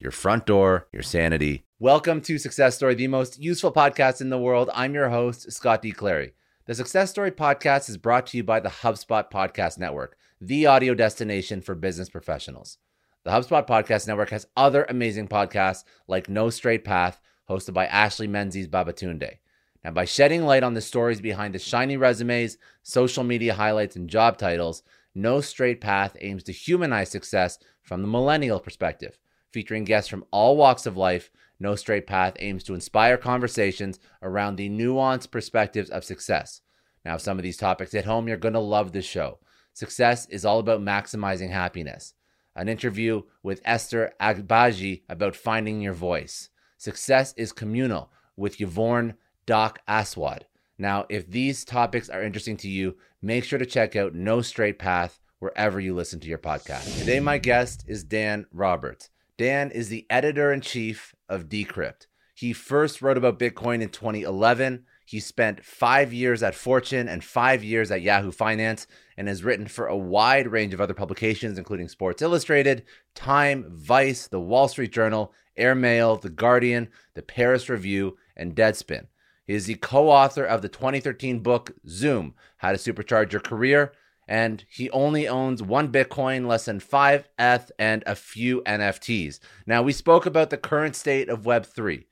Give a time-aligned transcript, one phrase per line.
[0.00, 1.64] your front door, your sanity.
[1.78, 4.70] Welcome to Success Story, the most useful podcast in the world.
[4.74, 5.92] I'm your host, Scott D.
[5.92, 6.32] Clary.
[6.66, 10.94] The Success Story podcast is brought to you by the HubSpot Podcast Network, the audio
[10.94, 12.78] destination for business professionals.
[13.24, 18.26] The HubSpot Podcast Network has other amazing podcasts like No Straight Path, hosted by Ashley
[18.26, 19.38] Menzies Babatunde.
[19.84, 24.10] Now, by shedding light on the stories behind the shiny resumes, social media highlights, and
[24.10, 24.82] job titles,
[25.14, 29.18] No Straight Path aims to humanize success from the millennial perspective.
[29.54, 34.56] Featuring guests from all walks of life, No Straight Path aims to inspire conversations around
[34.56, 36.60] the nuanced perspectives of success.
[37.04, 39.38] Now, if some of these topics hit home, you're going to love this show.
[39.72, 42.14] Success is all about maximizing happiness.
[42.56, 46.48] An interview with Esther Agbaji about finding your voice.
[46.76, 49.14] Success is communal with Yvonne
[49.46, 50.46] Doc Aswad.
[50.78, 54.80] Now, if these topics are interesting to you, make sure to check out No Straight
[54.80, 56.98] Path wherever you listen to your podcast.
[56.98, 59.10] Today, my guest is Dan Roberts.
[59.36, 62.06] Dan is the editor in chief of Decrypt.
[62.34, 64.84] He first wrote about Bitcoin in 2011.
[65.06, 68.86] He spent five years at Fortune and five years at Yahoo Finance
[69.16, 74.26] and has written for a wide range of other publications, including Sports Illustrated, Time, Vice,
[74.26, 79.06] The Wall Street Journal, Airmail, The Guardian, The Paris Review, and Deadspin.
[79.46, 83.92] He is the co author of the 2013 book Zoom How to Supercharge Your Career
[84.26, 89.38] and he only owns one Bitcoin, less than five ETH, and a few NFTs.
[89.66, 92.04] Now, we spoke about the current state of Web3,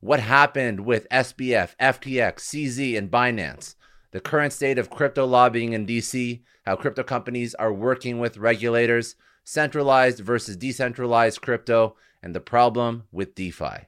[0.00, 3.74] what happened with SBF, FTX, CZ, and Binance,
[4.12, 9.14] the current state of crypto lobbying in DC, how crypto companies are working with regulators,
[9.44, 13.86] centralized versus decentralized crypto, and the problem with DeFi.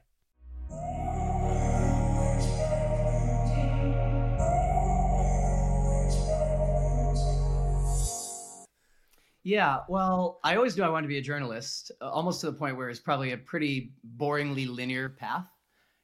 [9.43, 12.53] Yeah, well, I always knew I wanted to be a journalist, uh, almost to the
[12.53, 15.45] point where it's probably a pretty boringly linear path.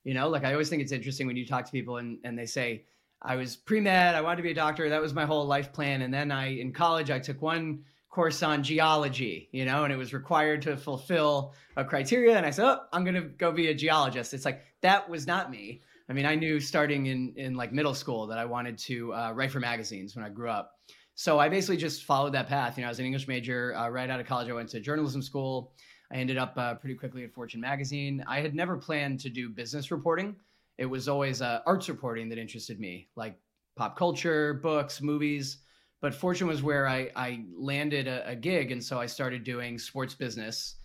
[0.03, 2.37] You know, like I always think it's interesting when you talk to people and, and
[2.37, 2.85] they say,
[3.21, 5.71] I was pre med, I wanted to be a doctor, that was my whole life
[5.71, 6.01] plan.
[6.01, 9.97] And then I, in college, I took one course on geology, you know, and it
[9.97, 12.35] was required to fulfill a criteria.
[12.35, 14.33] And I said, oh, I'm going to go be a geologist.
[14.33, 15.81] It's like, that was not me.
[16.09, 19.31] I mean, I knew starting in, in like middle school that I wanted to uh,
[19.33, 20.79] write for magazines when I grew up.
[21.19, 22.77] So I basically just followed that path.
[22.77, 23.75] You know, I was an English major.
[23.75, 25.73] Uh, right out of college, I went to journalism school.
[26.13, 28.23] I ended up uh, pretty quickly at Fortune magazine.
[28.25, 30.37] I had never planned to do business reporting.
[30.77, 33.37] It was always uh, arts reporting that interested me, like
[33.75, 35.57] pop culture, books, movies.
[35.99, 39.77] But Fortune was where I, I landed a, a gig, and so I started doing
[39.77, 40.77] sports business.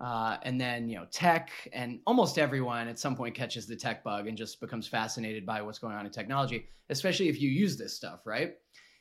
[0.00, 4.02] Uh, and then you know tech and almost everyone at some point catches the tech
[4.02, 7.76] bug and just becomes fascinated by what's going on in technology especially if you use
[7.76, 8.54] this stuff right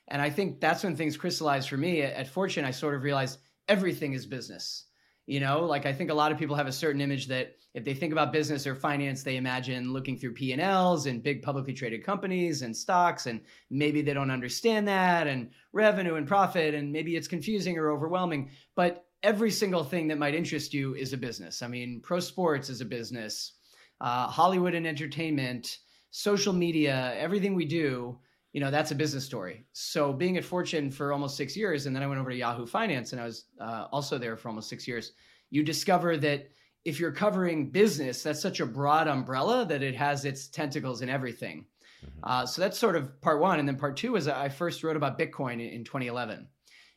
[0.08, 2.66] and I think that's when things crystallized for me at, at Fortune.
[2.66, 4.86] I sort of realized everything is business.
[5.28, 7.86] You know, like I think a lot of people have a certain image that if
[7.86, 11.42] they think about business or finance, they imagine looking through P and Ls and big
[11.42, 13.40] publicly traded companies and stocks, and
[13.70, 18.50] maybe they don't understand that and revenue and profit, and maybe it's confusing or overwhelming.
[18.76, 21.62] But every single thing that might interest you is a business.
[21.62, 23.54] I mean, pro sports is a business,
[24.02, 25.78] uh, Hollywood and entertainment,
[26.10, 28.20] social media, everything we do
[28.54, 29.66] you know that's a business story.
[29.74, 32.66] So being at fortune for almost six years and then i went over to yahoo
[32.66, 35.14] finance and i was uh, also there for almost six years
[35.50, 36.50] you discover that
[36.84, 41.10] if you're covering business that's such a broad umbrella that it has its tentacles in
[41.10, 41.66] everything.
[42.04, 42.20] Mm-hmm.
[42.24, 43.60] uh, so that's sort of part one.
[43.60, 46.48] And then part two is i first wrote about bitcoin in 2011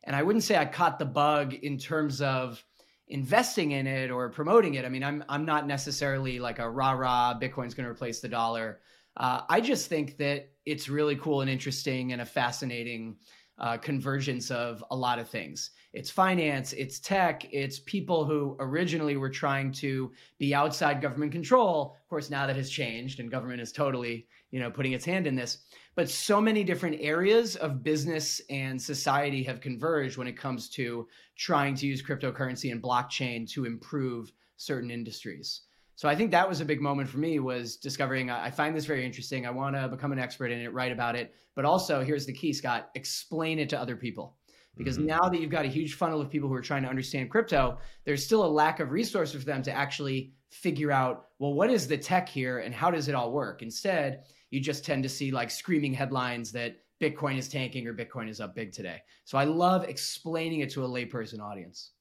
[0.04, 2.64] and i wouldn't say i caught the bug in terms of
[3.08, 4.84] investing in it or promoting it.
[4.84, 8.28] I mean i'm, I'm not necessarily like a rah rah bitcoin's going to replace the
[8.28, 8.80] dollar.
[9.16, 13.16] Uh, I just think that it's really cool and interesting and a fascinating
[13.58, 15.70] uh, convergence of a lot of things.
[15.92, 21.96] It's finance, it's tech, it's people who originally were trying to be outside government control.
[22.02, 25.26] Of course, now that has changed and government is totally, you know, putting its hand
[25.26, 25.58] in this.
[25.94, 31.06] but so many different areas of business and society have converged when it comes to
[31.36, 35.62] trying to use cryptocurrency and blockchain to improve certain industries.
[35.96, 38.84] So I think that was a big moment for me was discovering I find this
[38.84, 39.46] very interesting.
[39.46, 42.32] I want to become an expert in it, write about it, but also here's the
[42.32, 44.36] key, Scott, explain it to other people.
[44.76, 45.06] Because mm-hmm.
[45.06, 47.78] now that you've got a huge funnel of people who are trying to understand crypto,
[48.04, 51.86] there's still a lack of resources for them to actually figure out, well, what is
[51.86, 53.62] the tech here and how does it all work?
[53.62, 58.28] Instead, you just tend to see like screaming headlines that Bitcoin is tanking or Bitcoin
[58.28, 59.00] is up big today.
[59.24, 61.92] So I love explaining it to a layperson audience.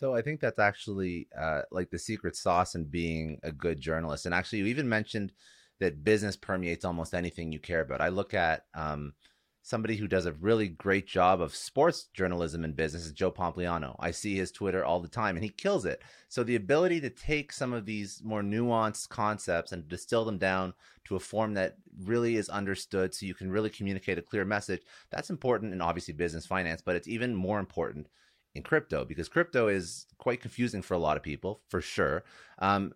[0.00, 4.24] So I think that's actually uh, like the secret sauce in being a good journalist.
[4.24, 5.30] And actually, you even mentioned
[5.78, 8.00] that business permeates almost anything you care about.
[8.00, 9.12] I look at um,
[9.60, 13.94] somebody who does a really great job of sports journalism in business is Joe Pompliano.
[14.00, 16.00] I see his Twitter all the time and he kills it.
[16.30, 20.72] So the ability to take some of these more nuanced concepts and distill them down
[21.08, 24.80] to a form that really is understood so you can really communicate a clear message,
[25.10, 28.06] that's important in obviously business finance, but it's even more important
[28.54, 32.24] in crypto because crypto is quite confusing for a lot of people, for sure.
[32.58, 32.92] Um,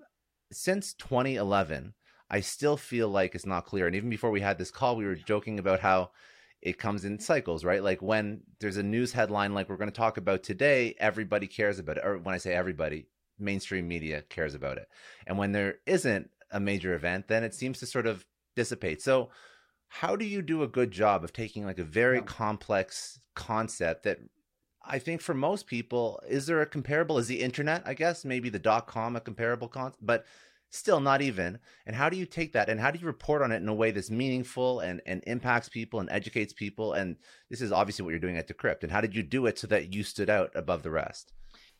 [0.52, 1.94] since 2011,
[2.30, 3.86] I still feel like it's not clear.
[3.86, 6.10] And even before we had this call, we were joking about how
[6.62, 7.82] it comes in cycles, right?
[7.82, 11.78] Like when there's a news headline like we're going to talk about today, everybody cares
[11.78, 12.04] about it.
[12.04, 13.06] Or when I say everybody,
[13.38, 14.88] mainstream media cares about it.
[15.26, 18.24] And when there isn't a major event, then it seems to sort of
[18.56, 19.02] dissipate.
[19.02, 19.30] So,
[19.88, 24.18] how do you do a good job of taking like a very complex concept that
[24.86, 27.18] I think for most people, is there a comparable?
[27.18, 29.70] Is the internet, I guess, maybe the dot com a comparable
[30.00, 30.24] but
[30.74, 33.52] still not even and how do you take that and how do you report on
[33.52, 37.14] it in a way that's meaningful and and impacts people and educates people and
[37.48, 39.68] this is obviously what you're doing at decrypt and how did you do it so
[39.68, 41.32] that you stood out above the rest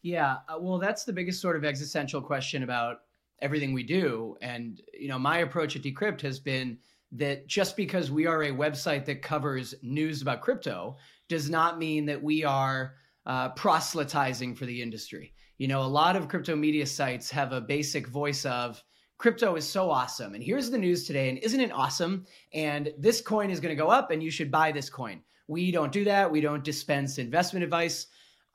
[0.03, 2.99] yeah uh, well that's the biggest sort of existential question about
[3.43, 6.79] everything we do and you know my approach at decrypt has been
[7.11, 10.97] that just because we are a website that covers news about crypto
[11.29, 12.95] does not mean that we are
[13.27, 17.61] uh, proselytizing for the industry you know, a lot of crypto media sites have a
[17.61, 18.83] basic voice of
[19.19, 20.35] crypto is so awesome.
[20.35, 21.29] And here's the news today.
[21.29, 22.27] And isn't it awesome?
[22.53, 25.23] And this coin is going to go up and you should buy this coin.
[25.47, 26.31] We don't do that.
[26.31, 28.09] We don't dispense investment advice.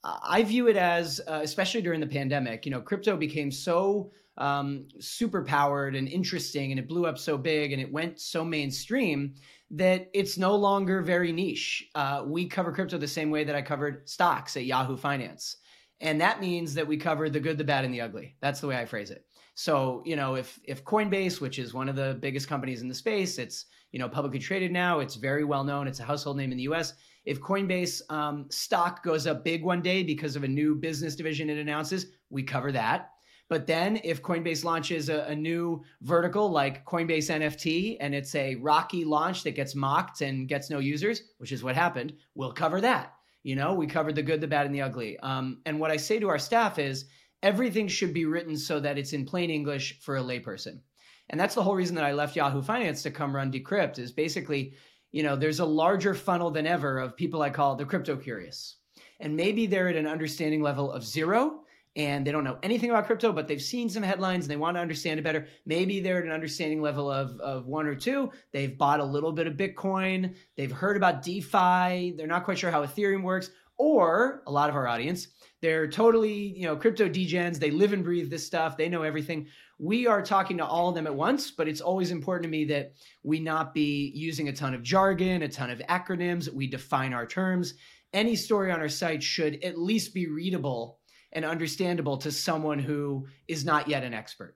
[0.03, 4.11] Uh, I view it as, uh, especially during the pandemic, you know, crypto became so
[4.37, 8.43] um, super powered and interesting and it blew up so big and it went so
[8.43, 9.35] mainstream
[9.71, 11.89] that it's no longer very niche.
[11.93, 15.57] Uh, we cover crypto the same way that I covered stocks at Yahoo Finance.
[16.01, 18.35] And that means that we cover the good, the bad, and the ugly.
[18.41, 19.25] That's the way I phrase it.
[19.55, 22.95] So, you know, if if Coinbase, which is one of the biggest companies in the
[22.95, 26.51] space, it's you know publicly traded now, it's very well known, it's a household name
[26.51, 26.93] in the U.S.
[27.25, 31.49] If Coinbase um, stock goes up big one day because of a new business division
[31.49, 33.09] it announces, we cover that.
[33.49, 38.55] But then if Coinbase launches a, a, new vertical like Coinbase NFT and it's a
[38.55, 42.79] rocky launch that gets mocked and gets no users, which is what happened, we'll cover
[42.79, 43.15] that.
[43.41, 45.17] You know, we covered the good, the bad, and the ugly.
[45.19, 47.05] Um, and what I say to our staff is
[47.41, 50.81] everything should be written so that it's in plain English for a layperson.
[51.31, 54.11] And that's the whole reason that I left Yahoo Finance to come run Decrypt is
[54.11, 54.73] basically,
[55.11, 58.75] you know, there's a larger funnel than ever of people I call the crypto curious.
[59.19, 61.63] And maybe they're at an understanding level of zero
[61.95, 64.77] and they don't know anything about crypto, but they've seen some headlines and they want
[64.77, 65.47] to understand it better.
[65.65, 68.31] Maybe they're at an understanding level of, of one or two.
[68.51, 70.35] They've bought a little bit of Bitcoin.
[70.55, 72.13] They've heard about DeFi.
[72.15, 73.49] They're not quite sure how Ethereum works.
[73.77, 75.29] Or a lot of our audience,
[75.61, 77.59] they're totally, you know, crypto degens.
[77.59, 78.75] They live and breathe this stuff.
[78.75, 79.47] They know everything.
[79.77, 82.65] We are talking to all of them at once, but it's always important to me
[82.65, 86.51] that we not be using a ton of jargon, a ton of acronyms.
[86.51, 87.75] We define our terms.
[88.11, 90.98] Any story on our site should at least be readable
[91.31, 94.55] and understandable to someone who is not yet an expert.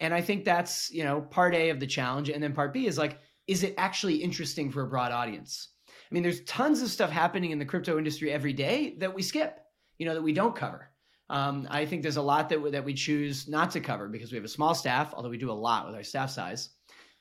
[0.00, 2.28] And I think that's, you know, part A of the challenge.
[2.28, 5.68] And then part B is like, is it actually interesting for a broad audience?
[5.88, 9.22] I mean, there's tons of stuff happening in the crypto industry every day that we
[9.22, 9.58] skip,
[9.98, 10.90] you know, that we don't cover.
[11.30, 14.36] Um, I think there's a lot that, that we choose not to cover because we
[14.36, 16.70] have a small staff, although we do a lot with our staff size.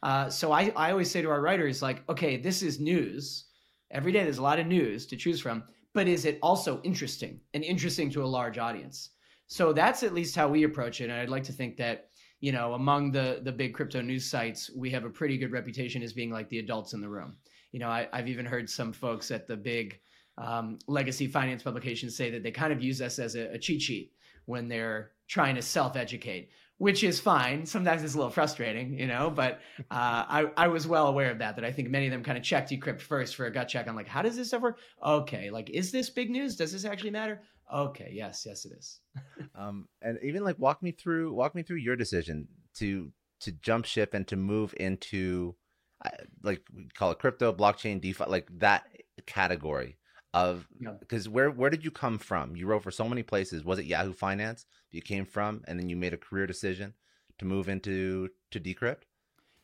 [0.04, 3.46] Uh, so I, I always say to our writers, like, okay, this is news.
[3.92, 5.63] Every day there's a lot of news to choose from
[5.98, 9.10] but is it also interesting and interesting to a large audience?
[9.48, 11.06] So that's at least how we approach it.
[11.06, 14.70] And I'd like to think that, you know, among the the big crypto news sites,
[14.77, 17.38] we have a pretty good reputation as being like the adults in the room.
[17.72, 20.00] You know, I, have even heard some folks at the big
[20.38, 23.82] um, legacy finance publications say that they kind of use us as a, a cheat
[23.82, 24.12] sheet
[24.46, 27.65] when they're trying to self educate which is fine.
[27.65, 31.39] Sometimes it's a little frustrating, you know, but uh, I, I was well aware of
[31.39, 33.67] that, that I think many of them kind of checked Decrypt first for a gut
[33.67, 34.79] check on like, how does this stuff work?
[35.03, 36.55] Okay, like, is this big news?
[36.55, 37.41] Does this actually matter?
[37.74, 39.00] Okay, yes, yes, it is.
[39.55, 43.86] um, and even like walk me through, walk me through your decision to to jump
[43.86, 45.55] ship and to move into
[46.43, 48.86] like we call it crypto, blockchain, DeFi, like that
[49.25, 49.98] category
[50.34, 50.67] of
[51.00, 51.31] because yeah.
[51.31, 52.55] where where did you come from?
[52.55, 53.63] You wrote for so many places.
[53.63, 56.94] Was it Yahoo Finance you came from, and then you made a career decision
[57.39, 59.03] to move into to Decrypt?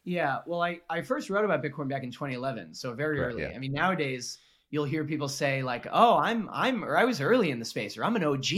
[0.03, 3.43] Yeah, well, I I first wrote about Bitcoin back in 2011, so very Correct, early.
[3.43, 3.53] Yeah.
[3.55, 4.39] I mean, nowadays
[4.69, 7.97] you'll hear people say like, "Oh, I'm I'm or I was early in the space,
[7.97, 8.51] or I'm an OG,"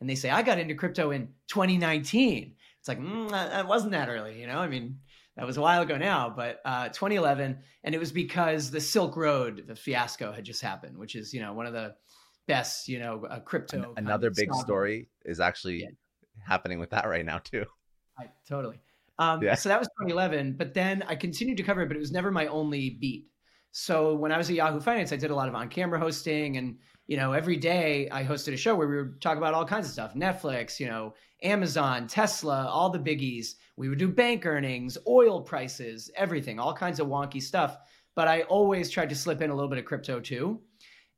[0.00, 2.54] and they say I got into crypto in 2019.
[2.78, 4.58] It's like mm, I wasn't that early, you know.
[4.58, 4.98] I mean,
[5.36, 9.16] that was a while ago now, but uh, 2011, and it was because the Silk
[9.16, 11.94] Road the fiasco had just happened, which is you know one of the
[12.46, 13.94] best you know uh, crypto.
[13.96, 15.88] Another big story is actually yeah.
[16.46, 17.64] Happening with that right now too.
[18.18, 18.80] I, totally.
[19.18, 19.54] Um, yeah.
[19.54, 22.30] So that was 2011, but then I continued to cover it, but it was never
[22.30, 23.26] my only beat.
[23.70, 26.78] So when I was at Yahoo Finance, I did a lot of on-camera hosting, and
[27.06, 29.86] you know, every day I hosted a show where we would talk about all kinds
[29.86, 33.54] of stuff: Netflix, you know, Amazon, Tesla, all the biggies.
[33.76, 37.76] We would do bank earnings, oil prices, everything, all kinds of wonky stuff.
[38.14, 40.60] But I always tried to slip in a little bit of crypto too.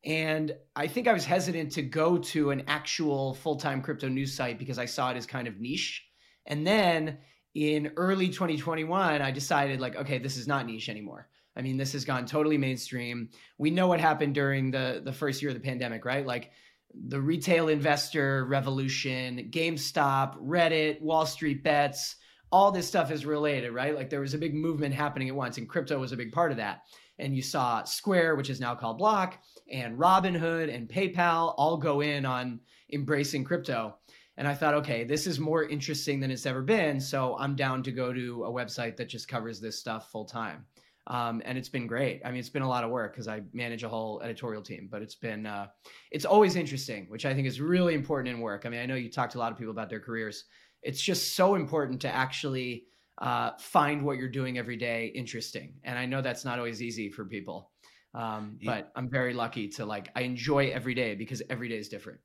[0.06, 4.34] And I think I was hesitant to go to an actual full time crypto news
[4.34, 6.06] site because I saw it as kind of niche.
[6.46, 7.18] And then
[7.54, 11.28] in early 2021, I decided, like, okay, this is not niche anymore.
[11.56, 13.30] I mean, this has gone totally mainstream.
[13.58, 16.24] We know what happened during the the first year of the pandemic, right?
[16.24, 16.52] Like
[16.94, 22.16] the retail investor revolution, GameStop, Reddit, Wall Street bets,
[22.52, 23.94] all this stuff is related, right?
[23.94, 26.52] Like there was a big movement happening at once, and crypto was a big part
[26.52, 26.82] of that.
[27.18, 29.38] And you saw Square, which is now called Block,
[29.70, 32.60] and Robinhood and PayPal all go in on
[32.92, 33.96] embracing crypto.
[34.36, 37.00] And I thought, okay, this is more interesting than it's ever been.
[37.00, 40.66] So I'm down to go to a website that just covers this stuff full time.
[41.08, 42.20] Um, and it's been great.
[42.24, 44.88] I mean, it's been a lot of work because I manage a whole editorial team,
[44.90, 45.68] but it's been uh,
[46.10, 48.66] it's always interesting, which I think is really important in work.
[48.66, 50.44] I mean, I know you talk to a lot of people about their careers.
[50.82, 52.86] It's just so important to actually
[53.18, 57.10] uh, find what you're doing every day interesting, and I know that's not always easy
[57.10, 57.70] for people.
[58.14, 58.76] Um, yeah.
[58.76, 62.20] But I'm very lucky to like I enjoy every day because every day is different.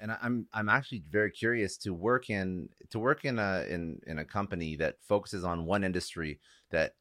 [0.00, 4.18] And I'm I'm actually very curious to work in to work in a in in
[4.18, 6.94] a company that focuses on one industry that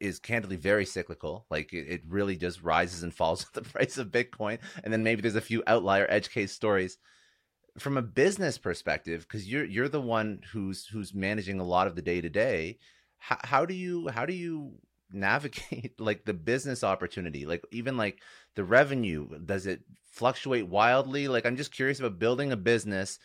[0.00, 1.46] is candidly very cyclical.
[1.50, 4.58] Like it, it really just rises and falls with the price of Bitcoin.
[4.82, 6.98] And then maybe there's a few outlier edge case stories.
[7.78, 11.96] From a business perspective, because you're you're the one who's who's managing a lot of
[11.96, 12.78] the day to day,
[13.18, 14.74] how do you how do you
[15.10, 17.46] navigate like the business opportunity?
[17.46, 18.20] Like even like
[18.54, 21.26] the revenue, does it fluctuate wildly?
[21.28, 23.18] Like I'm just curious about building a business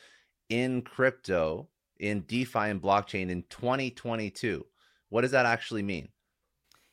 [0.50, 4.66] in crypto, in DeFi and blockchain in 2022.
[5.10, 6.10] What does that actually mean?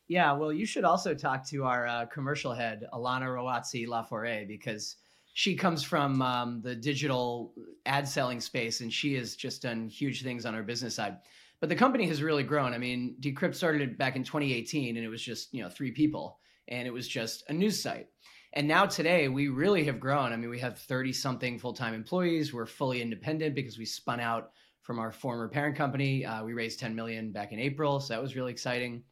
[0.09, 4.97] Yeah, well, you should also talk to our uh, commercial head, Alana Rawatsi Laforet, because
[5.37, 7.53] she comes from um, the digital
[7.85, 11.19] ad selling space and she has just done huge things on our business side.
[11.61, 12.73] But the company has really grown.
[12.73, 16.39] I mean, Decrypt started back in 2018 and it was just, you know, three people
[16.69, 18.07] and it was just a news site.
[18.55, 20.33] And now today we really have grown.
[20.33, 22.55] I mean, we have 30 something full time employees.
[22.55, 26.25] We're fully independent because we spun out from our former parent company.
[26.25, 28.01] Uh, we raised 10 million back in April.
[28.01, 29.03] So that was really exciting.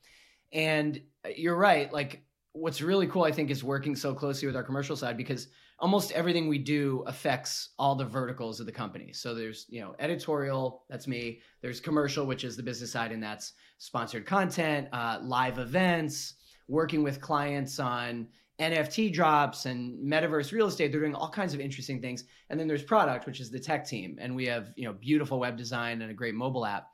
[0.54, 1.92] And uh, you're right.
[1.92, 5.48] Like, what's really cool, I think, is working so closely with our commercial side because
[5.78, 9.12] almost everything we do affects all the verticals of the company.
[9.12, 11.40] So there's, you know, editorial, that's me.
[11.62, 16.34] There's commercial, which is the business side, and that's sponsored content, uh, live events,
[16.68, 18.28] working with clients on
[18.60, 20.92] NFT drops and metaverse real estate.
[20.92, 22.24] They're doing all kinds of interesting things.
[22.50, 24.16] And then there's product, which is the tech team.
[24.20, 26.88] And we have, you know, beautiful web design and a great mobile app.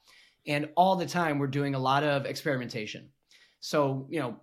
[0.47, 3.11] And all the time we're doing a lot of experimentation.
[3.61, 4.41] So, you know,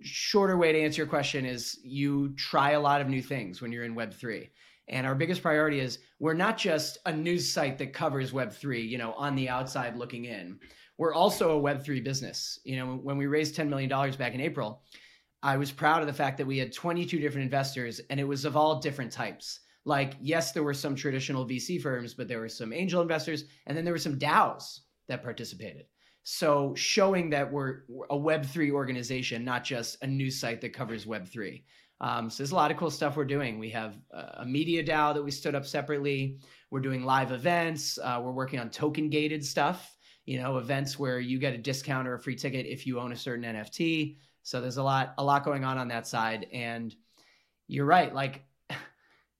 [0.00, 3.72] shorter way to answer your question is you try a lot of new things when
[3.72, 4.48] you're in Web3.
[4.88, 8.98] And our biggest priority is we're not just a news site that covers Web3, you
[8.98, 10.58] know, on the outside looking in.
[10.98, 12.58] We're also a Web3 business.
[12.64, 14.82] You know, when we raised $10 million back in April,
[15.42, 18.44] I was proud of the fact that we had 22 different investors and it was
[18.44, 19.60] of all different types.
[19.84, 23.76] Like, yes, there were some traditional VC firms, but there were some angel investors, and
[23.76, 25.86] then there were some DAOs that participated.
[26.24, 31.62] So showing that we're a Web3 organization, not just a news site that covers Web3.
[32.00, 33.58] Um, so there's a lot of cool stuff we're doing.
[33.58, 36.40] We have a media DAO that we stood up separately.
[36.70, 37.96] We're doing live events.
[37.96, 42.08] Uh, we're working on token gated stuff, you know, events where you get a discount
[42.08, 44.16] or a free ticket if you own a certain NFT.
[44.42, 46.48] So there's a lot, a lot going on on that side.
[46.52, 46.92] And
[47.68, 48.12] you're right.
[48.12, 48.42] Like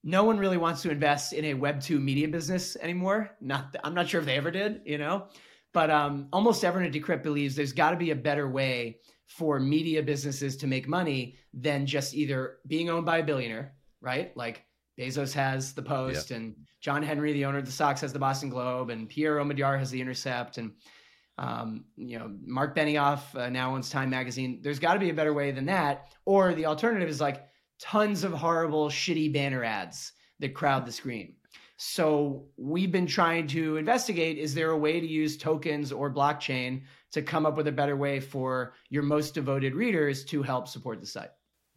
[0.03, 3.31] no one really wants to invest in a web 2 media business anymore.
[3.41, 5.27] Not, I'm not sure if they ever did, you know,
[5.73, 9.59] but um, almost everyone at Decrypt believes there's got to be a better way for
[9.59, 14.35] media businesses to make money than just either being owned by a billionaire, right?
[14.37, 14.63] Like
[14.99, 18.49] Bezos has the Post, and John Henry, the owner of the Sox, has the Boston
[18.49, 20.71] Globe, and Pierre Omidyar has the Intercept, and
[21.39, 24.59] Um, you know, Mark Benioff uh, now owns Time Magazine.
[24.61, 26.13] There's got to be a better way than that.
[26.25, 27.43] Or the alternative is like
[27.79, 31.37] tons of horrible, shitty banner ads that crowd the screen.
[31.85, 36.83] So we've been trying to investigate is there a way to use tokens or blockchain
[37.11, 41.01] to come up with a better way for your most devoted readers to help support
[41.01, 41.31] the site?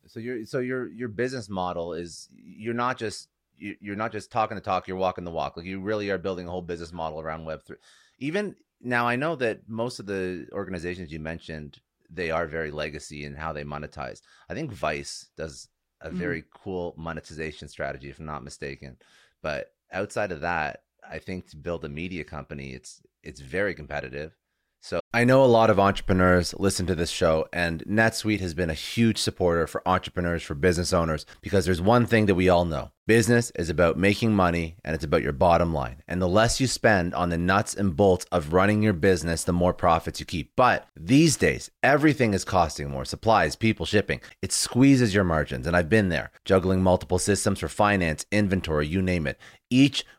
[0.06, 4.54] So your so your your business model is you're not just you're not just talking
[4.54, 5.56] the talk, you're walking the walk.
[5.56, 7.78] Like you really are building a whole business model around Web three.
[8.20, 13.24] Even now, I know that most of the organizations you mentioned they are very legacy
[13.24, 14.20] in how they monetize.
[14.48, 15.68] I think Vice does
[16.00, 16.12] a mm.
[16.12, 18.98] very cool monetization strategy, if I'm not mistaken.
[19.42, 24.36] But outside of that, I think to build a media company, it's it's very competitive.
[24.80, 28.70] So I know a lot of entrepreneurs listen to this show, and NetSuite has been
[28.70, 32.64] a huge supporter for entrepreneurs, for business owners, because there's one thing that we all
[32.64, 36.02] know Business is about making money and it's about your bottom line.
[36.08, 39.52] And the less you spend on the nuts and bolts of running your business, the
[39.52, 40.50] more profits you keep.
[40.56, 44.20] But these days, everything is costing more supplies, people, shipping.
[44.42, 45.68] It squeezes your margins.
[45.68, 49.38] And I've been there, juggling multiple systems for finance, inventory, you name it,
[49.70, 50.04] each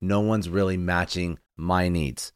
[0.00, 2.32] No one's really matching my needs.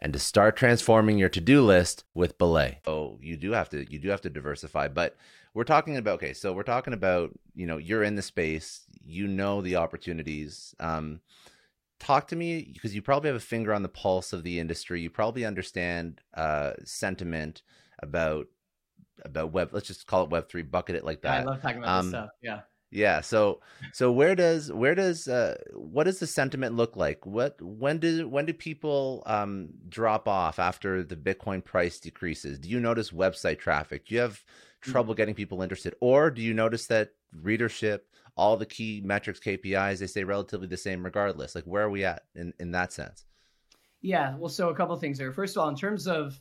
[0.00, 2.80] and to start transforming your to-do list with belay.
[2.86, 5.16] Oh you do have to you do have to diversify but
[5.54, 9.28] we're talking about okay so we're talking about you know you're in the space you
[9.28, 11.20] know the opportunities um
[11.98, 15.00] talk to me because you probably have a finger on the pulse of the industry
[15.00, 17.62] you probably understand uh sentiment
[18.00, 18.46] about
[19.24, 21.40] about web let's just call it web 3 bucket it like that.
[21.40, 22.60] yeah, i love talking about um, this stuff yeah
[22.90, 23.20] yeah.
[23.20, 23.60] So
[23.92, 27.24] so where does where does uh what does the sentiment look like?
[27.24, 32.58] What when do when do people um drop off after the Bitcoin price decreases?
[32.58, 34.06] Do you notice website traffic?
[34.06, 34.90] Do you have mm.
[34.90, 35.94] trouble getting people interested?
[36.00, 40.76] Or do you notice that readership, all the key metrics, KPIs, they stay relatively the
[40.76, 41.54] same regardless?
[41.54, 43.24] Like where are we at in, in that sense?
[44.02, 45.30] Yeah, well, so a couple things there.
[45.30, 46.40] First of all, in terms of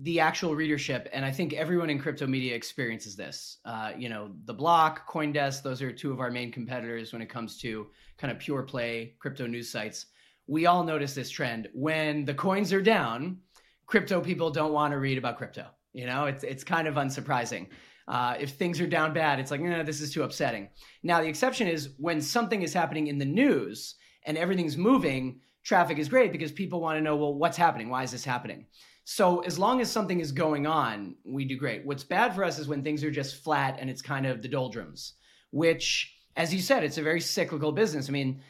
[0.00, 3.58] the actual readership, and I think everyone in crypto media experiences this.
[3.64, 7.28] Uh, you know, the Block, CoinDesk, those are two of our main competitors when it
[7.28, 10.06] comes to kind of pure play crypto news sites.
[10.46, 11.68] We all notice this trend.
[11.72, 13.38] When the coins are down,
[13.86, 15.66] crypto people don't want to read about crypto.
[15.92, 17.68] You know, it's it's kind of unsurprising.
[18.08, 20.68] Uh, if things are down bad, it's like, no, this is too upsetting.
[21.02, 25.98] Now, the exception is when something is happening in the news and everything's moving, traffic
[25.98, 27.88] is great because people want to know, well, what's happening?
[27.88, 28.66] Why is this happening?
[29.04, 31.84] So as long as something is going on, we do great.
[31.84, 34.48] What's bad for us is when things are just flat and it's kind of the
[34.48, 35.14] doldrums,
[35.50, 38.08] which, as you said, it's a very cyclical business.
[38.08, 38.42] I mean,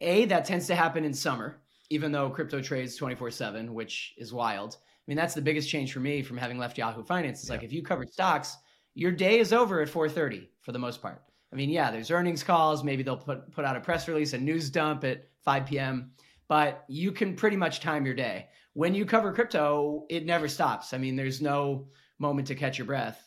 [0.00, 4.32] A, that tends to happen in summer, even though crypto trades 24 7, which is
[4.32, 4.76] wild.
[4.76, 7.40] I mean, that's the biggest change for me from having left Yahoo Finance.
[7.40, 7.56] It's yeah.
[7.56, 8.56] like if you covered stocks,
[8.94, 11.22] your day is over at 4:30 for the most part.
[11.52, 12.84] I mean, yeah, there's earnings calls.
[12.84, 16.12] Maybe they'll put put out a press release, a news dump at 5 p.m.
[16.48, 20.94] But you can pretty much time your day when you cover crypto, it never stops.
[20.94, 21.88] I mean, there's no
[22.20, 23.20] moment to catch your breath.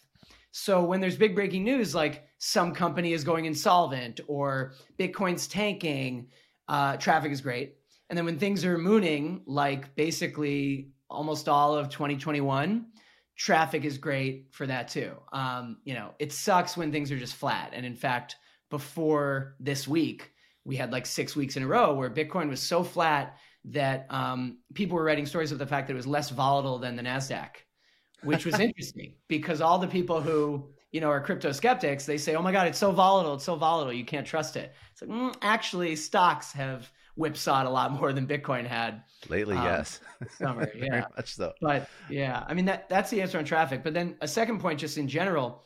[0.52, 6.30] So when there's big breaking news, like some company is going insolvent or Bitcoin's tanking,
[6.70, 7.76] uh, traffic is great.
[8.10, 12.86] And then when things are mooning, like basically almost all of 2021,
[13.36, 15.12] traffic is great for that too.
[15.34, 17.72] Um, you know, it sucks when things are just flat.
[17.74, 18.38] And in fact,
[18.70, 20.32] before this week,
[20.65, 24.58] we had like six weeks in a row where Bitcoin was so flat that um,
[24.74, 27.50] people were writing stories of the fact that it was less volatile than the Nasdaq,
[28.24, 32.36] which was interesting because all the people who you know are crypto skeptics they say,
[32.36, 33.36] "Oh my God, it's so volatile!
[33.36, 33.93] It's so volatile!
[33.93, 38.28] You can't trust it." It's like mm, actually, stocks have whipsawed a lot more than
[38.28, 39.56] Bitcoin had lately.
[39.56, 40.00] Um, yes,
[40.38, 41.54] summer, yeah, very much so.
[41.62, 43.84] But yeah, I mean that that's the answer on traffic.
[43.84, 45.63] But then a second point, just in general,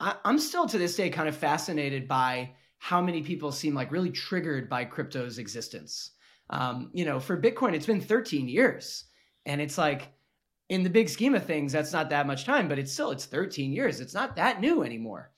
[0.00, 3.92] I, I'm still to this day kind of fascinated by how many people seem like
[3.92, 6.12] really triggered by crypto's existence.
[6.50, 9.04] Um, you know, for Bitcoin, it's been 13 years.
[9.44, 10.12] And it's like,
[10.68, 13.24] in the big scheme of things, that's not that much time, but it's still, it's
[13.24, 14.00] 13 years.
[14.00, 15.30] It's not that new anymore.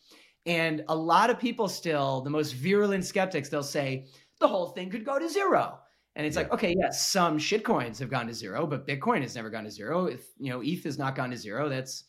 [0.47, 4.07] And a lot of people still, the most virulent skeptics, they'll say
[4.41, 5.79] the whole thing could go to zero.
[6.17, 6.43] And it's yeah.
[6.43, 9.65] like, okay, yes, some shit coins have gone to zero, but Bitcoin has never gone
[9.65, 10.07] to zero.
[10.07, 12.05] If you know ETH has not gone to zero, that's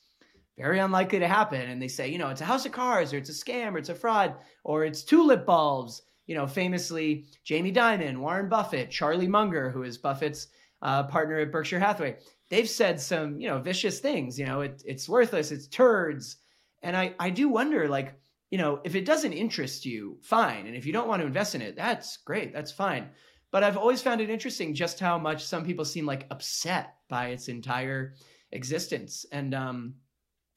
[0.59, 1.61] very unlikely to happen.
[1.61, 3.77] And they say, you know, it's a house of cards, or it's a scam, or
[3.77, 6.01] it's a fraud, or it's tulip bulbs.
[6.27, 10.47] You know, famously, Jamie Dimon, Warren Buffett, Charlie Munger, who is Buffett's
[10.81, 12.17] uh, partner at Berkshire Hathaway,
[12.49, 14.37] they've said some, you know, vicious things.
[14.37, 16.37] You know, it, it's worthless, it's turds.
[16.83, 18.19] And I, I do wonder, like,
[18.51, 20.67] you know, if it doesn't interest you, fine.
[20.67, 23.09] And if you don't want to invest in it, that's great, that's fine.
[23.51, 27.29] But I've always found it interesting just how much some people seem like upset by
[27.29, 28.13] its entire
[28.51, 29.25] existence.
[29.31, 29.95] And um,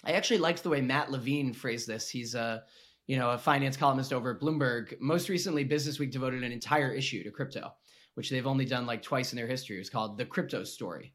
[0.04, 2.08] I actually liked the way Matt Levine phrased this.
[2.08, 2.64] He's a
[3.06, 5.00] you know a finance columnist over at Bloomberg.
[5.00, 7.72] Most recently, Business Week devoted an entire issue to crypto,
[8.14, 9.76] which they've only done like twice in their history.
[9.76, 11.14] It was called the Crypto Story.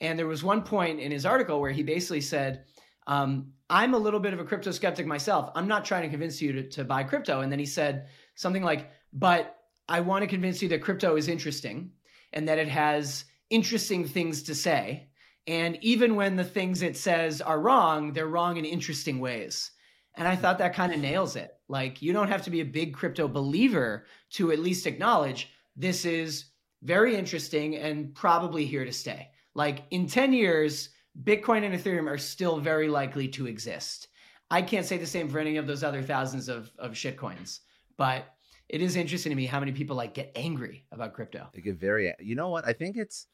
[0.00, 2.64] And there was one point in his article where he basically said,
[3.06, 5.50] um, I'm a little bit of a crypto skeptic myself.
[5.54, 7.40] I'm not trying to convince you to, to buy crypto.
[7.40, 9.56] And then he said something like, but
[9.88, 11.92] I want to convince you that crypto is interesting
[12.32, 15.08] and that it has interesting things to say.
[15.46, 19.70] And even when the things it says are wrong, they're wrong in interesting ways.
[20.16, 21.52] And I thought that kind of nails it.
[21.68, 26.04] Like, you don't have to be a big crypto believer to at least acknowledge this
[26.04, 26.46] is
[26.82, 29.30] very interesting and probably here to stay.
[29.54, 30.90] Like, in 10 years,
[31.22, 34.08] Bitcoin and Ethereum are still very likely to exist.
[34.50, 37.60] I can't say the same for any of those other thousands of, of shitcoins,
[37.96, 38.34] but
[38.68, 41.48] it is interesting to me how many people like get angry about crypto.
[41.52, 42.66] They get very, you know what?
[42.66, 43.26] I think it's,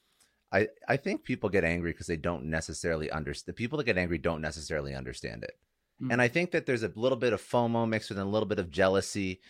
[0.53, 3.53] I, I think people get angry because they don't necessarily understand.
[3.53, 5.57] The people that get angry don't necessarily understand it.
[6.03, 6.13] Mm.
[6.13, 8.59] And I think that there's a little bit of FOMO mixed with a little bit
[8.59, 9.41] of jealousy,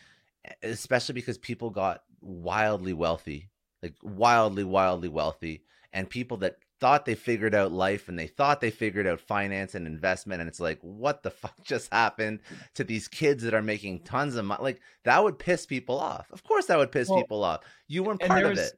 [0.62, 3.50] especially because people got wildly wealthy,
[3.82, 5.64] like wildly, wildly wealthy.
[5.92, 9.74] And people that thought they figured out life and they thought they figured out finance
[9.74, 12.40] and investment and it's like what the fuck just happened
[12.74, 16.26] to these kids that are making tons of money like that would piss people off
[16.32, 18.72] of course that would piss well, people off you weren't part of it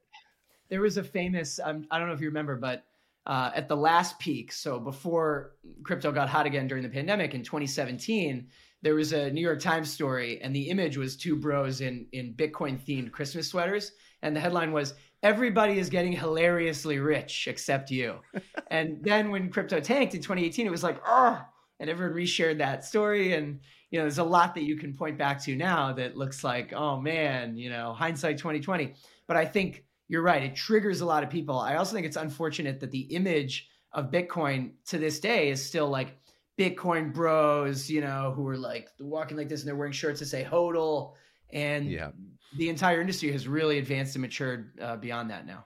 [0.69, 2.85] there was a famous um, i don't know if you remember but
[3.25, 7.41] uh, at the last peak so before crypto got hot again during the pandemic in
[7.41, 8.47] 2017
[8.81, 12.33] there was a new york times story and the image was two bros in in
[12.33, 18.19] bitcoin themed christmas sweaters and the headline was everybody is getting hilariously rich except you.
[18.67, 21.41] and then when crypto tanked in 2018, it was like, oh,
[21.79, 23.33] and everyone reshared that story.
[23.33, 26.43] And, you know, there's a lot that you can point back to now that looks
[26.43, 28.93] like, oh man, you know, hindsight 2020.
[29.27, 30.43] But I think you're right.
[30.43, 31.59] It triggers a lot of people.
[31.59, 35.89] I also think it's unfortunate that the image of Bitcoin to this day is still
[35.89, 36.17] like
[36.57, 40.27] Bitcoin bros, you know, who are like walking like this and they're wearing shirts that
[40.27, 41.13] say HODL.
[41.51, 42.09] And yeah
[42.55, 45.65] the entire industry has really advanced and matured uh, beyond that now.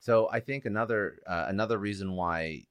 [0.00, 2.66] So I think another uh, another reason why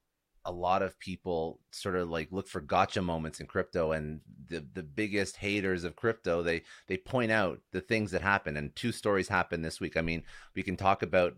[0.47, 4.65] a lot of people sort of like look for gotcha moments in crypto and the
[4.73, 8.91] the biggest haters of crypto they they point out the things that happen and two
[8.91, 9.97] stories happened this week.
[9.97, 10.23] I mean,
[10.55, 11.35] we can talk about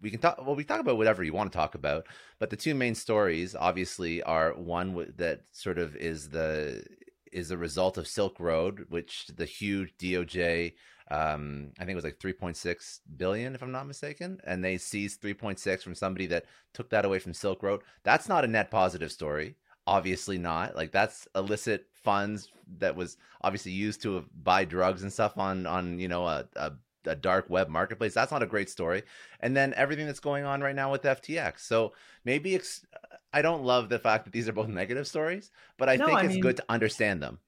[0.00, 2.06] we can talk well we talk about whatever you want to talk about
[2.38, 6.84] but the two main stories obviously are one that sort of is the
[7.32, 10.72] is a result of silk road which the huge doj
[11.10, 15.22] um, I think it was like 3.6 billion, if I'm not mistaken, and they seized
[15.22, 16.44] 3.6 from somebody that
[16.74, 17.82] took that away from Silk Road.
[18.02, 19.56] That's not a net positive story.
[19.86, 20.76] Obviously not.
[20.76, 25.98] Like that's illicit funds that was obviously used to buy drugs and stuff on on
[25.98, 26.72] you know a, a
[27.06, 28.12] a dark web marketplace.
[28.12, 29.02] That's not a great story.
[29.40, 31.60] And then everything that's going on right now with FTX.
[31.60, 31.94] So
[32.24, 32.84] maybe ex-
[33.32, 36.18] I don't love the fact that these are both negative stories, but I no, think
[36.18, 37.38] I it's mean, good to understand them.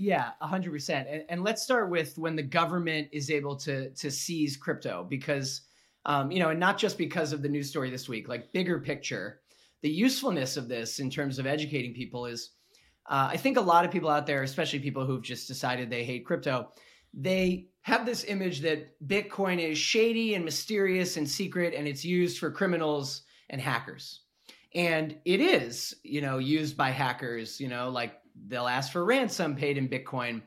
[0.00, 1.08] Yeah, hundred percent.
[1.10, 5.62] And, and let's start with when the government is able to to seize crypto, because
[6.06, 8.28] um, you know, and not just because of the news story this week.
[8.28, 9.40] Like bigger picture,
[9.82, 12.52] the usefulness of this in terms of educating people is,
[13.06, 16.04] uh, I think a lot of people out there, especially people who've just decided they
[16.04, 16.72] hate crypto,
[17.12, 22.38] they have this image that Bitcoin is shady and mysterious and secret, and it's used
[22.38, 24.20] for criminals and hackers.
[24.74, 29.56] And it is, you know, used by hackers, you know, like they'll ask for ransom
[29.56, 30.42] paid in Bitcoin,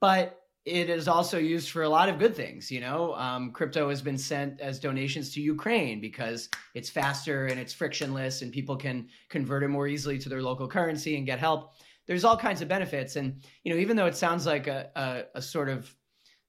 [0.00, 2.70] but it is also used for a lot of good things.
[2.70, 7.58] You know, um, crypto has been sent as donations to Ukraine because it's faster and
[7.58, 11.38] it's frictionless, and people can convert it more easily to their local currency and get
[11.38, 11.72] help.
[12.06, 15.38] There's all kinds of benefits, and you know, even though it sounds like a a,
[15.38, 15.94] a sort of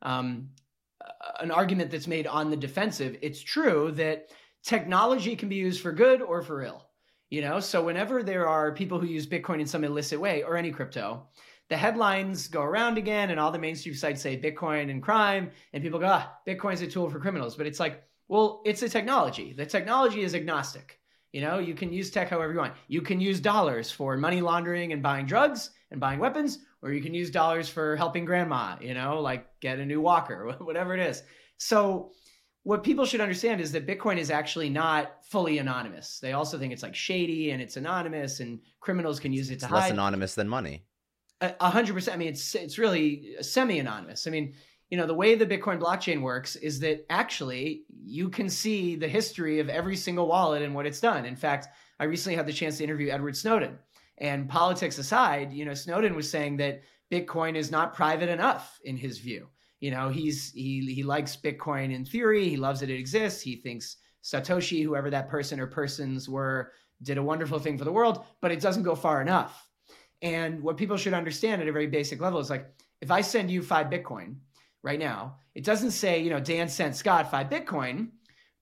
[0.01, 0.49] um,
[1.39, 4.30] an argument that's made on the defensive, it's true that
[4.63, 6.86] technology can be used for good or for ill.
[7.32, 10.58] You know, so whenever there are people who use Bitcoin in some illicit way or
[10.58, 11.28] any crypto,
[11.70, 15.82] the headlines go around again and all the mainstream sites say Bitcoin and crime, and
[15.82, 17.56] people go, ah, Bitcoin's a tool for criminals.
[17.56, 19.54] But it's like, Well, it's a technology.
[19.54, 21.00] The technology is agnostic.
[21.32, 22.74] You know, you can use tech however you want.
[22.89, 27.02] You can use dollars for money laundering and buying drugs and buying weapons, or you
[27.02, 31.00] can use dollars for helping grandma, you know, like get a new walker, whatever it
[31.00, 31.24] is.
[31.58, 32.12] So,
[32.63, 36.19] what people should understand is that Bitcoin is actually not fully anonymous.
[36.19, 39.65] They also think it's like shady and it's anonymous, and criminals can use it to
[39.65, 39.82] it's hide.
[39.82, 40.84] Less anonymous than money.
[41.41, 42.15] A hundred percent.
[42.15, 44.28] I mean, it's it's really semi-anonymous.
[44.28, 44.54] I mean,
[44.91, 49.08] you know, the way the Bitcoin blockchain works is that actually you can see the
[49.08, 51.26] history of every single wallet and what it's done.
[51.26, 51.67] In fact,
[52.00, 53.80] I recently had the chance to interview Edward Snowden.
[54.17, 58.95] And politics aside, you know, Snowden was saying that Bitcoin is not private enough in
[58.95, 59.47] his view.
[59.82, 62.48] You know, he's he he likes Bitcoin in theory.
[62.48, 63.41] He loves that it exists.
[63.41, 67.91] He thinks Satoshi, whoever that person or persons were, did a wonderful thing for the
[67.91, 69.67] world, but it doesn't go far enough.
[70.22, 72.67] And what people should understand at a very basic level is like,
[73.02, 74.36] if I send you five Bitcoin
[74.84, 78.10] right now, it doesn't say, you know, Dan sent Scott five Bitcoin,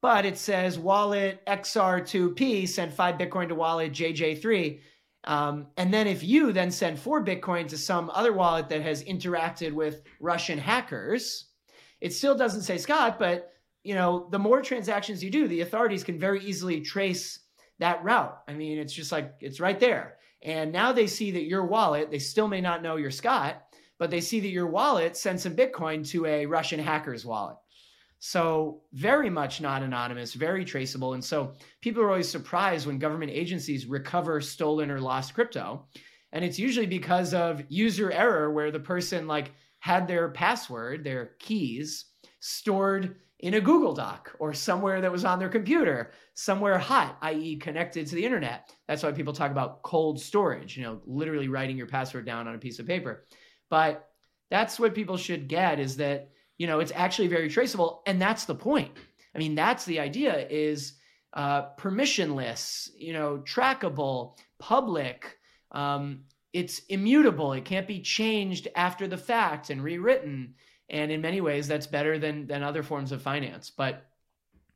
[0.02, 4.80] but it says wallet XR2P sent five Bitcoin to wallet JJ3.
[5.26, 9.04] Um, and then if you then send four Bitcoin to some other wallet that has
[9.04, 11.46] interacted with Russian hackers,
[12.00, 13.52] it still doesn't say Scott, but
[13.84, 17.40] you know, the more transactions you do, the authorities can very easily trace
[17.80, 18.38] that route.
[18.48, 20.18] I mean, it's just like it's right there.
[20.42, 23.62] And now they see that your wallet, they still may not know you're Scott,
[23.98, 27.58] but they see that your wallet sent some Bitcoin to a Russian hacker's wallet.
[28.20, 31.14] So, very much not anonymous, very traceable.
[31.14, 35.88] And so, people are always surprised when government agencies recover stolen or lost crypto.
[36.32, 41.32] And it's usually because of user error where the person like had their password, their
[41.40, 42.06] keys
[42.40, 47.56] stored in a Google Doc or somewhere that was on their computer, somewhere hot, i.e.,
[47.56, 48.70] connected to the internet.
[48.88, 52.56] That's why people talk about cold storage, you know, literally writing your password down on
[52.56, 53.26] a piece of paper.
[53.70, 54.10] But
[54.52, 58.45] that's what people should get is that you know it's actually very traceable and that's
[58.45, 58.91] the point.
[59.34, 60.93] I mean that's the idea is
[61.34, 65.39] uh, permissionless you know trackable public
[65.72, 66.22] um,
[66.54, 67.54] it's immutable.
[67.54, 70.56] It can't be changed after the fact and rewritten.
[70.89, 73.69] And in many ways that's better than than other forms of finance.
[73.69, 74.09] But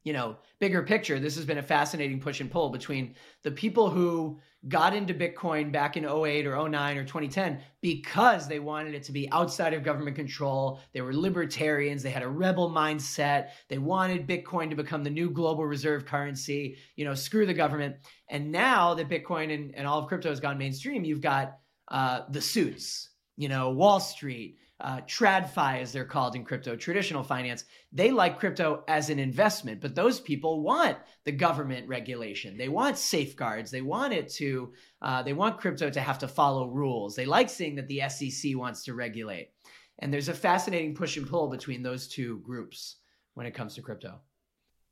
[0.04, 3.90] you know, bigger picture, this has been a fascinating push and pull between the people
[3.90, 9.04] who got into Bitcoin back in 08 or 09 or 2010 because they wanted it
[9.04, 10.80] to be outside of government control.
[10.94, 12.04] They were libertarians.
[12.04, 13.50] They had a rebel mindset.
[13.68, 17.96] They wanted Bitcoin to become the new global reserve currency, you know, screw the government.
[18.30, 22.22] And now that Bitcoin and, and all of crypto has gone mainstream, you've got uh,
[22.30, 27.64] the suits, you know, Wall Street, uh, TradFi, as they're called in crypto, traditional finance,
[27.94, 32.58] they like crypto as an investment, but those people want the government regulation.
[32.58, 33.72] They want safeguards.
[33.72, 37.16] They want it to, uh, they want crypto to have to follow rules.
[37.16, 39.52] They like seeing that the SEC wants to regulate.
[40.00, 42.98] And there's a fascinating push and pull between those two groups
[43.36, 44.20] when it comes to crypto.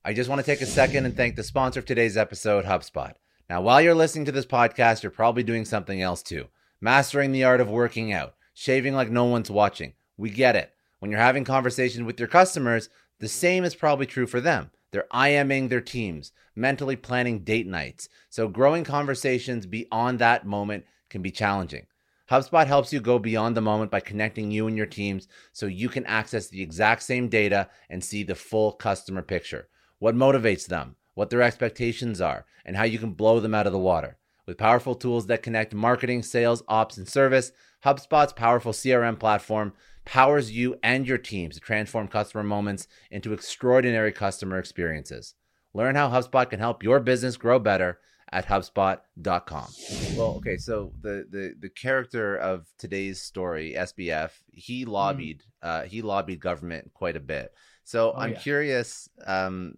[0.06, 3.14] I just want to take a second and thank the sponsor of today's episode, HubSpot.
[3.50, 6.48] Now, while you're listening to this podcast, you're probably doing something else too
[6.84, 9.94] mastering the art of working out shaving like no one's watching.
[10.18, 10.74] We get it.
[11.00, 14.72] When you're having conversations with your customers, the same is probably true for them.
[14.92, 18.10] They're IMing their teams, mentally planning date nights.
[18.30, 21.88] So growing conversations beyond that moment can be challenging.
[22.30, 25.90] HubSpot helps you go beyond the moment by connecting you and your teams so you
[25.90, 29.68] can access the exact same data and see the full customer picture.
[30.00, 33.74] What motivates them, what their expectations are, and how you can blow them out of
[33.74, 34.18] the water.
[34.46, 37.52] With powerful tools that connect marketing, sales, ops, and service,
[37.86, 39.74] HubSpot's powerful CRM platform
[40.06, 45.36] powers you and your teams to transform customer moments into extraordinary customer experiences.
[45.74, 48.00] Learn how HubSpot can help your business grow better
[48.32, 49.68] at hubspot.com.
[50.16, 54.92] Well, okay, so the the the character of today's story, SBF, he hmm.
[54.92, 55.68] lobbied mm.
[55.68, 57.54] uh he lobbied government quite a bit.
[57.84, 58.40] So oh, I'm yeah.
[58.40, 59.76] curious um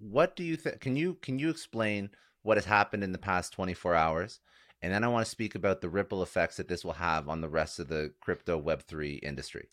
[0.00, 2.10] what do you think can you can you explain
[2.42, 4.40] what has happened in the past 24 hours
[4.80, 7.40] and then I want to speak about the ripple effects that this will have on
[7.40, 9.68] the rest of the crypto Web3 industry.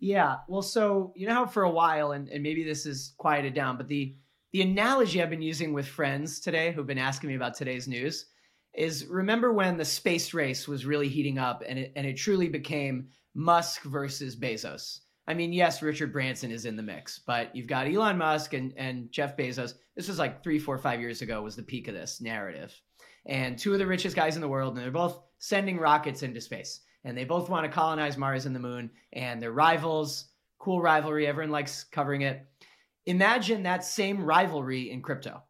[0.00, 0.38] Yeah.
[0.48, 3.76] Well, so you know how for a while, and, and maybe this is quieted down,
[3.76, 4.16] but the
[4.52, 8.26] the analogy I've been using with friends today who've been asking me about today's news
[8.74, 12.48] is remember when the space race was really heating up and it and it truly
[12.48, 15.00] became Musk versus Bezos.
[15.26, 18.74] I mean, yes, Richard Branson is in the mix, but you've got Elon Musk and,
[18.76, 19.74] and Jeff Bezos.
[19.94, 22.74] This was like three, four, five years ago was the peak of this narrative
[23.26, 26.40] and two of the richest guys in the world, and they're both sending rockets into
[26.40, 26.80] space.
[27.04, 30.26] And they both want to colonize Mars and the moon, and they're rivals.
[30.58, 31.26] Cool rivalry.
[31.26, 32.46] Everyone likes covering it.
[33.06, 35.42] Imagine that same rivalry in crypto.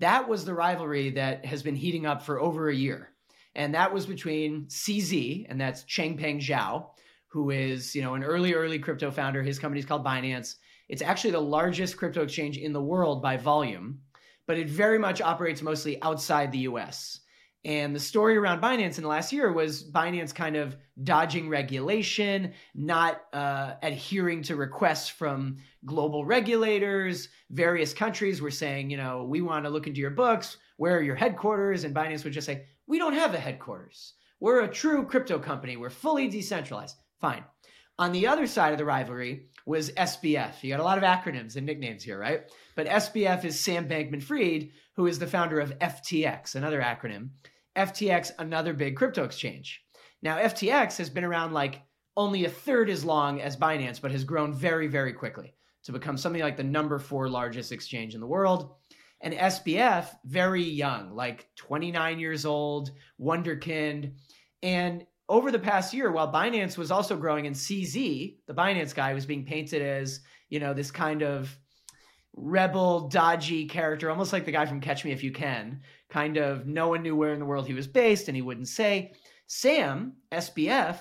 [0.00, 3.10] That was the rivalry that has been heating up for over a year.
[3.54, 6.90] And that was between CZ, and that's Changpeng Zhao,
[7.28, 9.42] who is, you know, an early, early crypto founder.
[9.42, 10.56] His company's called Binance.
[10.88, 14.00] It's actually the largest crypto exchange in the world by volume,
[14.48, 17.20] but it very much operates mostly outside the US.
[17.64, 22.54] And the story around Binance in the last year was Binance kind of dodging regulation,
[22.74, 27.28] not uh, adhering to requests from global regulators.
[27.50, 30.56] Various countries were saying, you know, we want to look into your books.
[30.78, 31.84] Where are your headquarters?
[31.84, 34.14] And Binance would just say, we don't have a headquarters.
[34.40, 35.76] We're a true crypto company.
[35.76, 36.96] We're fully decentralized.
[37.20, 37.44] Fine.
[37.98, 40.62] On the other side of the rivalry was SBF.
[40.62, 42.50] You got a lot of acronyms and nicknames here, right?
[42.74, 47.28] But SBF is Sam Bankman Fried, who is the founder of FTX, another acronym.
[47.76, 49.84] FTX, another big crypto exchange.
[50.22, 51.82] Now, FTX has been around like
[52.16, 55.54] only a third as long as Binance, but has grown very, very quickly
[55.84, 58.74] to become something like the number four largest exchange in the world.
[59.20, 62.90] And SBF, very young, like 29 years old,
[63.20, 64.14] wonderkind.
[64.62, 69.12] And over the past year, while Binance was also growing and CZ, the Binance guy,
[69.14, 71.56] was being painted as, you know, this kind of
[72.34, 75.82] rebel, dodgy character, almost like the guy from Catch Me If You Can.
[76.08, 78.68] Kind of no one knew where in the world he was based and he wouldn't
[78.68, 79.12] say.
[79.46, 80.98] Sam, SBF,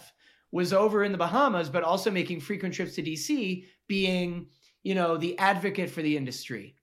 [0.52, 4.48] was over in the Bahamas, but also making frequent trips to DC, being,
[4.84, 6.76] you know, the advocate for the industry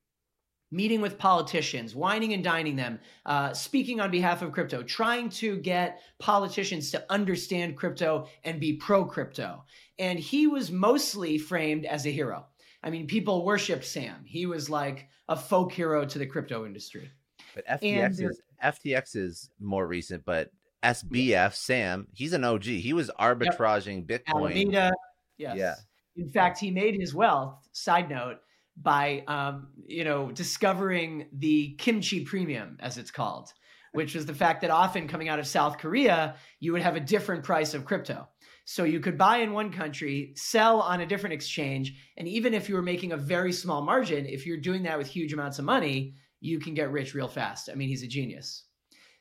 [0.75, 5.57] meeting with politicians, wining and dining them, uh, speaking on behalf of crypto, trying to
[5.59, 9.64] get politicians to understand crypto and be pro crypto.
[9.99, 12.47] And he was mostly framed as a hero.
[12.83, 14.25] I mean, people worshiped Sam.
[14.25, 17.11] He was like a folk hero to the crypto industry.
[17.55, 20.51] But FTX is FTX is more recent, but
[20.83, 21.49] SBF yeah.
[21.51, 22.64] Sam, he's an OG.
[22.64, 24.25] He was arbitraging yep.
[24.27, 24.51] Bitcoin.
[24.51, 24.93] Alameda,
[25.39, 25.57] yes.
[25.57, 25.75] Yeah.
[26.16, 27.57] In fact, he made his wealth.
[27.72, 28.39] Side note
[28.77, 33.53] by um, you know discovering the kimchi premium, as it's called,
[33.93, 37.01] which was the fact that often coming out of South Korea, you would have a
[37.01, 38.29] different price of crypto.
[38.66, 42.68] So you could buy in one country, sell on a different exchange, and even if
[42.68, 45.66] you were making a very small margin, if you're doing that with huge amounts of
[45.66, 47.68] money, you can get rich real fast.
[47.70, 48.64] I mean, he's a genius.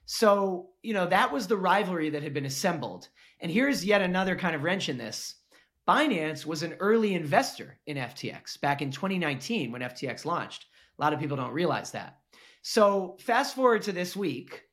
[0.06, 3.10] So, you know, that was the rivalry that had been assembled.
[3.39, 5.36] And here's yet another kind of wrench in this.
[5.88, 10.65] Binance was an early investor in FTX back in 2019 when FTX launched.
[10.97, 12.19] A lot of people don't realize that.
[12.61, 14.63] So, fast forward to this week,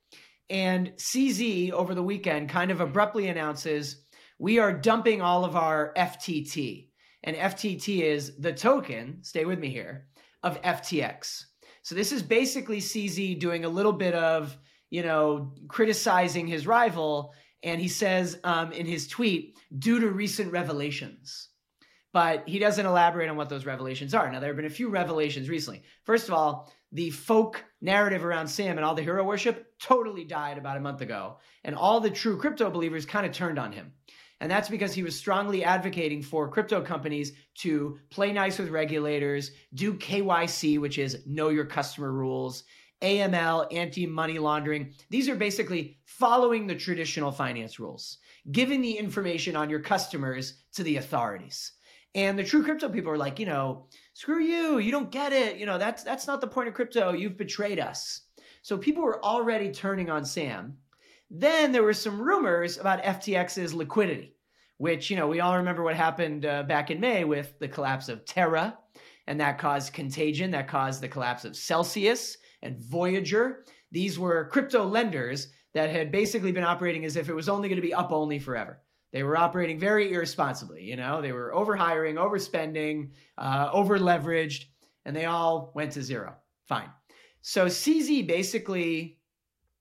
[0.49, 4.03] and CZ over the weekend kind of abruptly announces
[4.39, 6.87] we are dumping all of our FTT.
[7.23, 10.07] And FTT is the token, stay with me here,
[10.41, 11.43] of FTX.
[11.81, 14.57] So, this is basically CZ doing a little bit of,
[14.89, 17.33] you know, criticizing his rival
[17.63, 21.49] and he says um, in his tweet, due to recent revelations.
[22.13, 24.29] But he doesn't elaborate on what those revelations are.
[24.29, 25.83] Now, there have been a few revelations recently.
[26.03, 30.57] First of all, the folk narrative around Sam and all the hero worship totally died
[30.57, 31.37] about a month ago.
[31.63, 33.93] And all the true crypto believers kind of turned on him.
[34.41, 39.51] And that's because he was strongly advocating for crypto companies to play nice with regulators,
[39.75, 42.63] do KYC, which is know your customer rules,
[43.01, 44.93] AML, anti money laundering.
[45.09, 48.17] These are basically following the traditional finance rules,
[48.51, 51.73] giving the information on your customers to the authorities.
[52.13, 55.57] And the true crypto people are like, you know, screw you, you don't get it.
[55.57, 57.13] You know, that's that's not the point of crypto.
[57.13, 58.21] You've betrayed us.
[58.61, 60.77] So people were already turning on Sam.
[61.29, 64.35] Then there were some rumors about FTX's liquidity,
[64.77, 68.09] which, you know, we all remember what happened uh, back in May with the collapse
[68.09, 68.77] of Terra,
[69.27, 73.65] and that caused contagion, that caused the collapse of Celsius, and Voyager.
[73.91, 77.81] These were crypto lenders that had basically been operating as if it was only going
[77.81, 78.81] to be up only forever.
[79.11, 80.83] They were operating very irresponsibly.
[80.83, 84.65] You know, they were overhiring, overspending, uh, over leveraged,
[85.05, 86.35] and they all went to zero.
[86.67, 86.89] Fine.
[87.41, 89.19] So CZ basically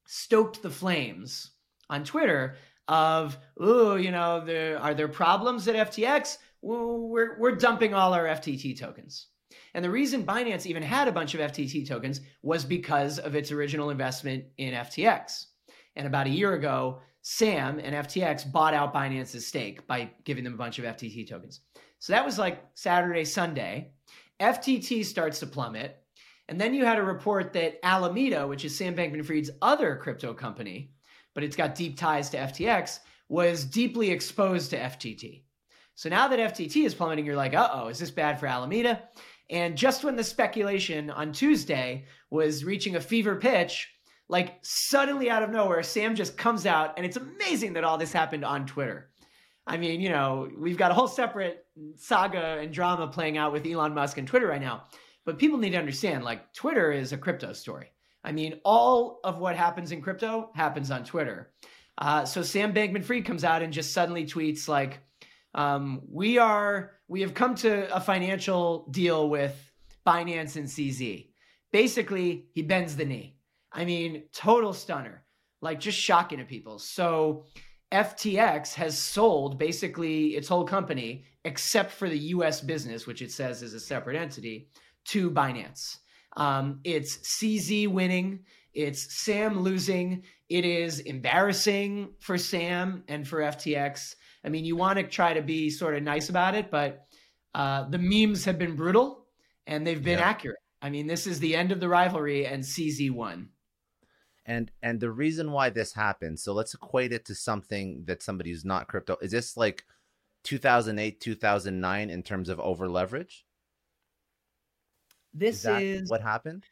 [0.06, 1.52] stoked the flames
[1.88, 2.56] on Twitter
[2.88, 6.38] of, oh, you know, there, are there problems at FTX?
[6.62, 9.28] We're, we're dumping all our FTT tokens.
[9.74, 13.53] And the reason Binance even had a bunch of FTT tokens was because of its
[13.53, 15.46] original investment in FTX.
[15.96, 20.55] And about a year ago, Sam and FTX bought out Binance's stake by giving them
[20.55, 21.61] a bunch of FTT tokens.
[21.98, 23.92] So that was like Saturday, Sunday.
[24.40, 25.96] FTT starts to plummet.
[26.48, 30.34] And then you had a report that Alameda, which is Sam Bankman Fried's other crypto
[30.34, 30.94] company,
[31.34, 35.44] but it's got deep ties to FTX, was deeply exposed to FTT.
[35.94, 39.03] So now that FTT is plummeting, you're like, uh oh, is this bad for Alameda?
[39.51, 43.88] And just when the speculation on Tuesday was reaching a fever pitch,
[44.28, 48.12] like suddenly out of nowhere, Sam just comes out, and it's amazing that all this
[48.12, 49.11] happened on Twitter.
[49.66, 53.66] I mean, you know, we've got a whole separate saga and drama playing out with
[53.66, 54.84] Elon Musk and Twitter right now.
[55.24, 57.92] But people need to understand like, Twitter is a crypto story.
[58.22, 61.51] I mean, all of what happens in crypto happens on Twitter.
[61.98, 65.01] Uh, so Sam Bankman Fried comes out and just suddenly tweets, like,
[65.55, 69.72] Um, we are we have come to a financial deal with
[70.06, 71.26] Binance and CZ.
[71.72, 73.36] Basically, he bends the knee.
[73.72, 75.24] I mean, total stunner,
[75.61, 76.78] like just shocking to people.
[76.78, 77.46] So
[77.90, 83.61] FTX has sold basically its whole company, except for the US business, which it says
[83.64, 84.68] is a separate entity,
[85.06, 85.96] to Binance.
[86.36, 90.22] Um, it's CZ winning, it's Sam losing.
[90.48, 94.14] It is embarrassing for Sam and for FTX.
[94.45, 97.07] I mean, you want to try to be sort of nice about it, but
[97.55, 99.26] uh, the memes have been brutal
[99.66, 100.28] and they've been yeah.
[100.28, 100.59] accurate.
[100.82, 103.51] I mean, this is the end of the rivalry, and CZ won.
[104.47, 108.51] And and the reason why this happened, so let's equate it to something that somebody
[108.51, 109.16] who's not crypto.
[109.20, 109.84] Is this like
[110.45, 113.45] 2008, 2009 in terms of over leverage?
[115.34, 116.64] This is, is what happened.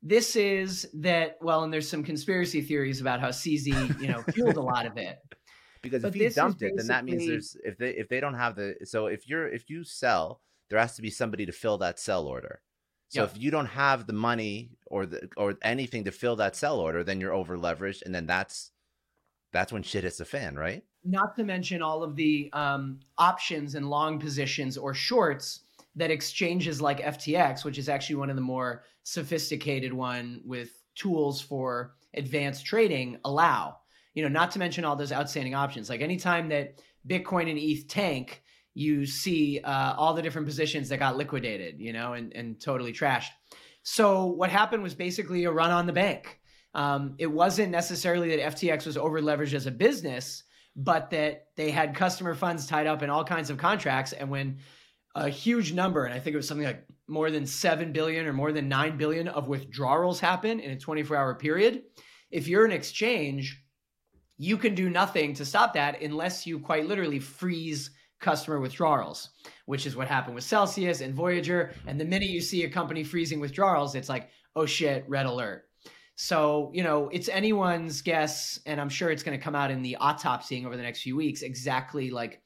[0.00, 4.56] This is that well, and there's some conspiracy theories about how CZ, you know, fueled
[4.56, 5.18] a lot of it.
[5.82, 8.34] Because but if he dumped it, then that means there's if they if they don't
[8.34, 11.78] have the so if you're if you sell, there has to be somebody to fill
[11.78, 12.60] that sell order.
[13.10, 16.78] So if you don't have the money or the or anything to fill that sell
[16.78, 18.70] order, then you're over leveraged, and then that's
[19.50, 20.84] that's when shit hits the fan, right?
[21.04, 25.60] Not to mention all of the um, options and long positions or shorts
[25.96, 31.40] that exchanges like FTX, which is actually one of the more sophisticated one with tools
[31.40, 33.78] for advanced trading, allow.
[34.18, 35.88] You know, not to mention all those outstanding options.
[35.88, 38.42] Like anytime that Bitcoin and ETH tank,
[38.74, 42.92] you see uh, all the different positions that got liquidated, you know, and, and totally
[42.92, 43.28] trashed.
[43.84, 46.40] So what happened was basically a run on the bank.
[46.74, 50.42] Um, it wasn't necessarily that FTX was over leveraged as a business,
[50.74, 54.12] but that they had customer funds tied up in all kinds of contracts.
[54.12, 54.58] And when
[55.14, 58.32] a huge number, and I think it was something like more than 7 billion or
[58.32, 61.84] more than 9 billion of withdrawals happen in a 24 hour period,
[62.32, 63.62] if you're an exchange,
[64.38, 69.30] you can do nothing to stop that unless you quite literally freeze customer withdrawals,
[69.66, 71.72] which is what happened with Celsius and Voyager.
[71.86, 75.64] And the minute you see a company freezing withdrawals, it's like, oh shit, red alert.
[76.14, 79.82] So, you know, it's anyone's guess, and I'm sure it's going to come out in
[79.82, 82.42] the autopsying over the next few weeks, exactly like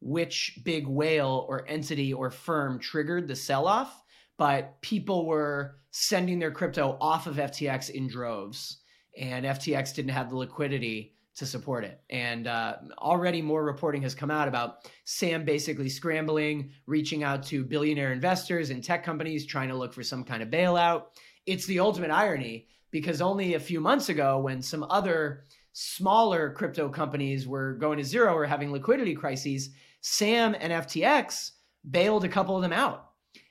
[0.00, 4.02] which big whale or entity or firm triggered the sell off.
[4.36, 8.82] But people were sending their crypto off of FTX in droves,
[9.18, 12.00] and FTX didn't have the liquidity to support it.
[12.10, 17.64] And uh, already more reporting has come out about Sam basically scrambling, reaching out to
[17.64, 21.06] billionaire investors and tech companies, trying to look for some kind of bailout.
[21.46, 26.88] It's the ultimate irony because only a few months ago, when some other smaller crypto
[26.88, 29.70] companies were going to zero or having liquidity crises,
[30.00, 31.50] Sam and FTX
[31.90, 33.10] bailed a couple of them out.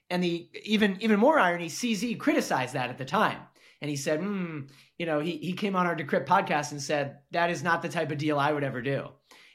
[0.09, 3.39] And the even even more irony, CZ criticized that at the time
[3.83, 4.69] and he said, mm,
[5.03, 7.89] you know, he, he came on our Decrypt podcast and said, that is not the
[7.89, 9.09] type of deal I would ever do.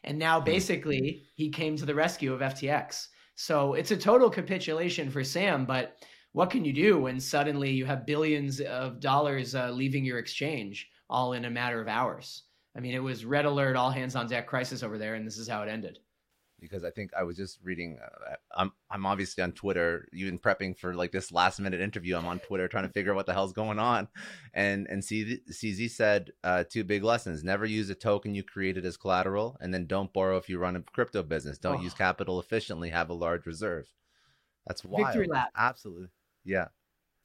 [0.05, 0.45] And now hmm.
[0.45, 3.07] basically he came to the rescue of FTX.
[3.35, 7.87] So it's a total capitulation for Sam, but what can you do when suddenly you
[7.87, 12.43] have billions of dollars uh, leaving your exchange all in a matter of hours?
[12.77, 15.39] I mean, it was red alert, all hands on deck crisis over there, and this
[15.39, 15.99] is how it ended
[16.61, 17.99] because I think I was just reading.
[18.03, 22.17] Uh, I'm I'm obviously on Twitter, even prepping for like this last minute interview.
[22.17, 24.09] I'm on Twitter trying to figure out what the hell's going on,
[24.55, 28.85] and and CZ, CZ said uh, two big lessons: never use a token you created
[28.85, 31.59] as collateral, and then don't borrow if you run a crypto business.
[31.59, 31.83] Don't oh.
[31.83, 32.91] use capital efficiently.
[32.91, 33.87] Have a large reserve.
[34.67, 35.07] That's wild.
[35.07, 35.51] Victory lap.
[35.57, 36.09] Absolutely,
[36.45, 36.69] yeah.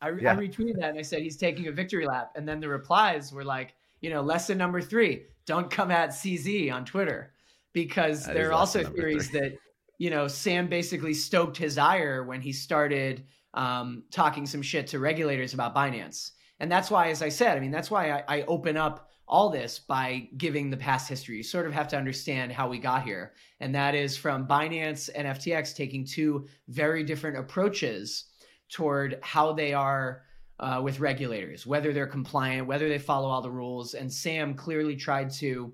[0.01, 0.33] I, yeah.
[0.33, 3.31] I retweeted that and I said he's taking a victory lap, and then the replies
[3.31, 7.32] were like, you know, lesson number three: don't come at CZ on Twitter
[7.73, 9.39] because that there are also theories three.
[9.39, 9.53] that
[9.97, 14.99] you know Sam basically stoked his ire when he started um, talking some shit to
[14.99, 18.41] regulators about Binance, and that's why, as I said, I mean that's why I, I
[18.43, 21.37] open up all this by giving the past history.
[21.37, 25.09] You sort of have to understand how we got here, and that is from Binance
[25.13, 28.25] and FTX taking two very different approaches
[28.69, 30.23] toward how they are.
[30.59, 33.95] Uh, with regulators, whether they're compliant, whether they follow all the rules.
[33.95, 35.73] And Sam clearly tried to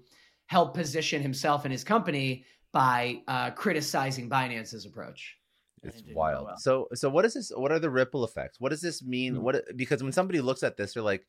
[0.50, 5.38] help position himself and his company by uh, criticizing Binance's approach.
[5.84, 6.48] It's wild.
[6.48, 6.58] Well.
[6.58, 7.52] So, so what is this?
[7.56, 8.60] What are the ripple effects?
[8.60, 9.36] What does this mean?
[9.36, 9.44] Mm-hmm.
[9.44, 11.26] What because when somebody looks at this, they're like,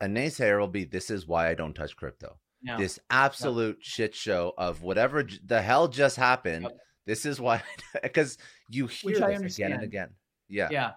[0.00, 2.76] a naysayer will be, "This is why I don't touch crypto." No.
[2.76, 3.80] This absolute no.
[3.80, 6.64] shit show of whatever the hell just happened.
[6.64, 6.76] Yep.
[7.06, 7.62] This is why,
[8.02, 8.36] because
[8.68, 10.10] you hear Which this again and again.
[10.48, 10.90] Yeah, yeah.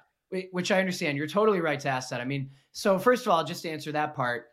[0.51, 1.17] Which I understand.
[1.17, 2.19] You're totally right to ask that.
[2.19, 4.47] I mean, so first of all, just to answer that part,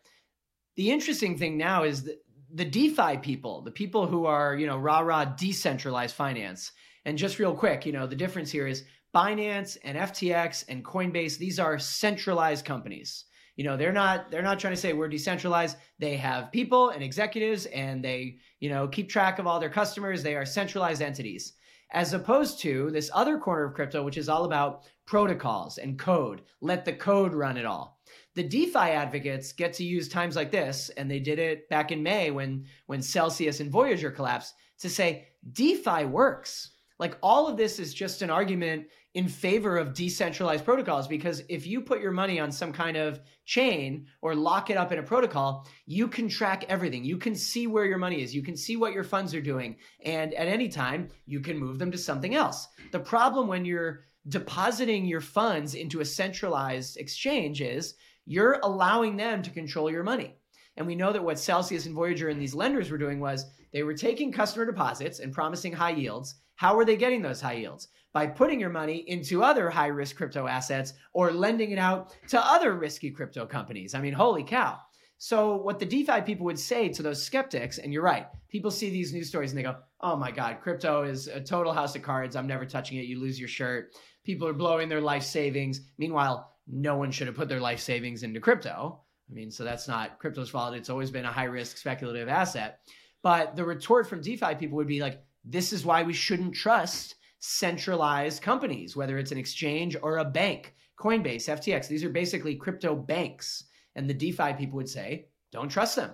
[0.76, 2.22] the interesting thing now is that
[2.52, 6.72] the DeFi people, the people who are, you know, rah rah decentralized finance.
[7.04, 8.84] And just real quick, you know, the difference here is
[9.14, 13.24] Binance and FTX and Coinbase, these are centralized companies.
[13.56, 15.76] You know, they're not they're not trying to say we're decentralized.
[15.98, 20.22] They have people and executives and they, you know, keep track of all their customers.
[20.22, 21.54] They are centralized entities.
[21.90, 26.42] As opposed to this other corner of crypto which is all about protocols and code.
[26.60, 27.97] Let the code run it all.
[28.38, 32.04] The DeFi advocates get to use times like this and they did it back in
[32.04, 36.70] May when when Celsius and Voyager collapsed to say DeFi works.
[37.00, 41.66] Like all of this is just an argument in favor of decentralized protocols because if
[41.66, 45.02] you put your money on some kind of chain or lock it up in a
[45.02, 47.04] protocol, you can track everything.
[47.04, 48.32] You can see where your money is.
[48.32, 49.74] You can see what your funds are doing.
[50.04, 52.68] And at any time, you can move them to something else.
[52.92, 57.94] The problem when you're depositing your funds into a centralized exchange is
[58.28, 60.36] you're allowing them to control your money.
[60.76, 63.82] And we know that what Celsius and Voyager and these lenders were doing was they
[63.82, 66.34] were taking customer deposits and promising high yields.
[66.56, 67.88] How are they getting those high yields?
[68.12, 72.38] By putting your money into other high risk crypto assets or lending it out to
[72.38, 73.94] other risky crypto companies.
[73.94, 74.78] I mean, holy cow.
[75.16, 78.90] So, what the DeFi people would say to those skeptics, and you're right, people see
[78.90, 82.02] these news stories and they go, oh my God, crypto is a total house of
[82.02, 82.36] cards.
[82.36, 83.06] I'm never touching it.
[83.06, 83.96] You lose your shirt.
[84.22, 85.80] People are blowing their life savings.
[85.96, 89.00] Meanwhile, no one should have put their life savings into crypto.
[89.30, 90.74] I mean, so that's not crypto's fault.
[90.74, 92.80] It's always been a high risk speculative asset.
[93.22, 97.16] But the retort from DeFi people would be like, this is why we shouldn't trust
[97.40, 100.74] centralized companies, whether it's an exchange or a bank.
[100.98, 103.64] Coinbase, FTX, these are basically crypto banks.
[103.94, 106.10] And the DeFi people would say, don't trust them.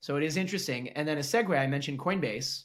[0.00, 0.88] So it is interesting.
[0.90, 2.64] And then a segue, I mentioned Coinbase.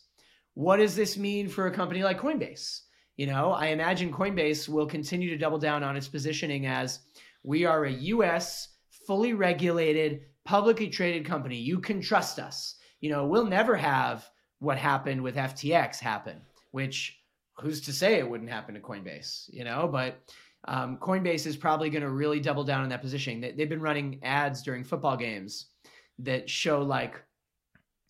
[0.53, 2.81] What does this mean for a company like Coinbase?
[3.17, 6.99] You know, I imagine Coinbase will continue to double down on its positioning as
[7.43, 8.69] we are a US
[9.05, 11.57] fully regulated, publicly traded company.
[11.57, 12.75] You can trust us.
[13.01, 14.27] You know, we'll never have
[14.59, 16.41] what happened with FTX happen,
[16.71, 17.19] which
[17.59, 19.87] who's to say it wouldn't happen to Coinbase, you know?
[19.91, 20.19] But
[20.65, 23.41] um, Coinbase is probably going to really double down on that positioning.
[23.41, 25.67] They, they've been running ads during football games
[26.19, 27.21] that show like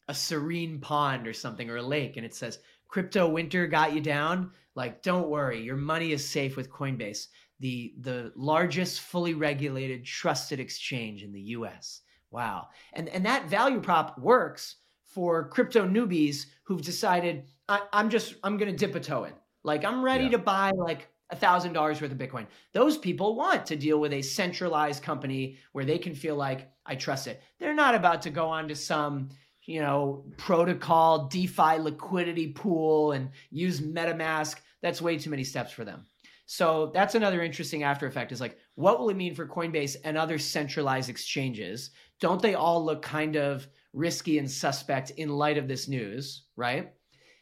[0.07, 2.59] a serene pond or something or a lake, and it says,
[2.93, 4.51] Crypto winter got you down.
[4.75, 7.27] Like, don't worry, your money is safe with Coinbase
[7.63, 12.01] the the largest fully regulated trusted exchange in the US.
[12.29, 12.67] Wow.
[12.91, 14.75] And and that value prop works
[15.05, 19.33] for crypto newbies who've decided I, am just I'm gonna dip a toe in.
[19.63, 20.31] Like I'm ready yeah.
[20.31, 22.47] to buy like a thousand dollars worth of Bitcoin.
[22.73, 26.95] Those people want to deal with a centralized company where they can feel like I
[26.95, 27.41] trust it.
[27.59, 29.29] They're not about to go on to some
[29.65, 34.57] you know protocol DeFi liquidity pool and use MetaMask.
[34.81, 36.05] That's way too many steps for them.
[36.45, 40.17] So that's another interesting after effect is like, what will it mean for Coinbase and
[40.17, 41.91] other centralized exchanges?
[42.19, 46.91] Don't they all look kind of risky and suspect in light of this news, right?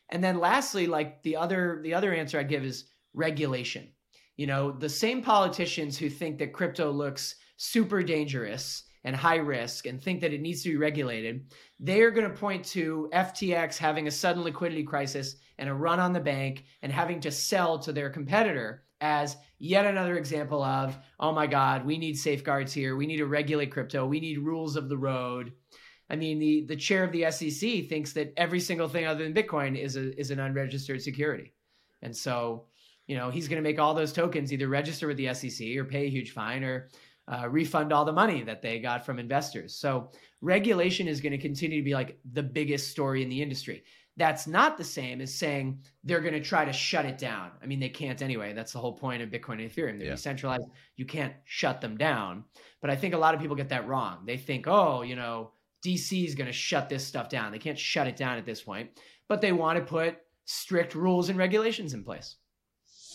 [0.10, 3.90] And then lastly, like the other the other answer I give is regulation.
[4.38, 9.86] You know, the same politicians who think that crypto looks super dangerous and high risk
[9.86, 13.78] and think that it needs to be regulated, they are going to point to FTX
[13.78, 17.80] having a sudden liquidity crisis and a run on the bank and having to sell
[17.80, 22.96] to their competitor as yet another example of, oh my God, we need safeguards here.
[22.96, 24.06] We need to regulate crypto.
[24.06, 25.54] We need rules of the road.
[26.10, 29.34] I mean, the, the chair of the SEC thinks that every single thing other than
[29.34, 31.54] Bitcoin is a, is an unregistered security.
[32.02, 32.66] And so,
[33.08, 35.86] you know, he's going to make all those tokens either register with the SEC or
[35.86, 36.90] pay a huge fine or
[37.28, 39.76] uh, refund all the money that they got from investors.
[39.76, 40.10] So
[40.42, 43.84] regulation is going to continue to be like the biggest story in the industry.
[44.18, 47.52] That's not the same as saying they're going to try to shut it down.
[47.64, 48.54] I mean, they can't anyway.
[48.54, 49.98] That's the whole point of Bitcoin and Ethereum.
[49.98, 50.12] They're yeah.
[50.12, 50.66] decentralized.
[50.98, 52.44] You can't shut them down.
[52.82, 54.26] But I think a lot of people get that wrong.
[54.26, 55.52] They think, oh, you know,
[55.86, 57.52] DC is going to shut this stuff down.
[57.52, 58.90] They can't shut it down at this point,
[59.28, 62.36] but they want to put strict rules and regulations in place.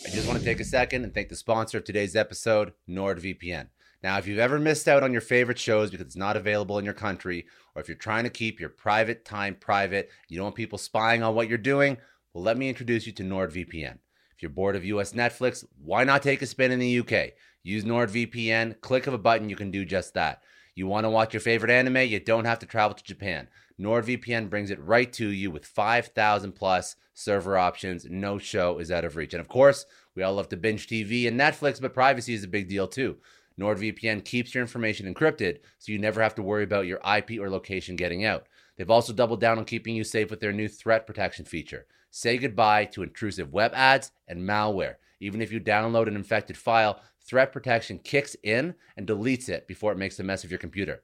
[0.06, 3.68] I just want to take a second and thank the sponsor of today's episode, NordVPN.
[4.06, 6.84] Now, if you've ever missed out on your favorite shows because it's not available in
[6.84, 7.44] your country,
[7.74, 11.24] or if you're trying to keep your private time private, you don't want people spying
[11.24, 11.96] on what you're doing,
[12.32, 13.98] well, let me introduce you to NordVPN.
[14.36, 17.32] If you're bored of US Netflix, why not take a spin in the UK?
[17.64, 20.40] Use NordVPN, click of a button, you can do just that.
[20.76, 23.48] You want to watch your favorite anime, you don't have to travel to Japan.
[23.80, 28.06] NordVPN brings it right to you with 5,000 plus server options.
[28.08, 29.34] No show is out of reach.
[29.34, 29.84] And of course,
[30.14, 33.16] we all love to binge TV and Netflix, but privacy is a big deal too.
[33.60, 37.48] NordVPN keeps your information encrypted so you never have to worry about your IP or
[37.48, 38.46] location getting out.
[38.76, 41.86] They've also doubled down on keeping you safe with their new threat protection feature.
[42.10, 44.96] Say goodbye to intrusive web ads and malware.
[45.20, 49.92] Even if you download an infected file, threat protection kicks in and deletes it before
[49.92, 51.02] it makes a mess of your computer.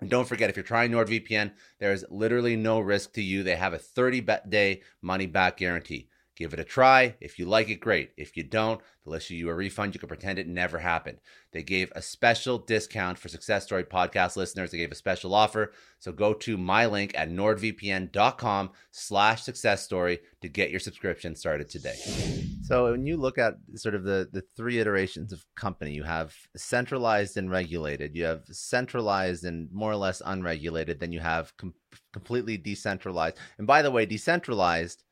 [0.00, 3.42] And don't forget, if you're trying NordVPN, there is literally no risk to you.
[3.42, 6.08] They have a 30 day money back guarantee.
[6.36, 7.14] Give it a try.
[7.20, 8.10] If you like it, great.
[8.16, 9.94] If you don't, they'll issue you a refund.
[9.94, 11.18] You can pretend it never happened.
[11.52, 14.72] They gave a special discount for Success Story podcast listeners.
[14.72, 15.72] They gave a special offer.
[16.00, 21.68] So go to my link at nordvpn.com slash success story to get your subscription started
[21.70, 21.94] today.
[22.62, 26.34] So when you look at sort of the, the three iterations of company, you have
[26.56, 31.74] centralized and regulated, you have centralized and more or less unregulated, then you have com-
[32.12, 33.36] completely decentralized.
[33.58, 35.03] And by the way, decentralized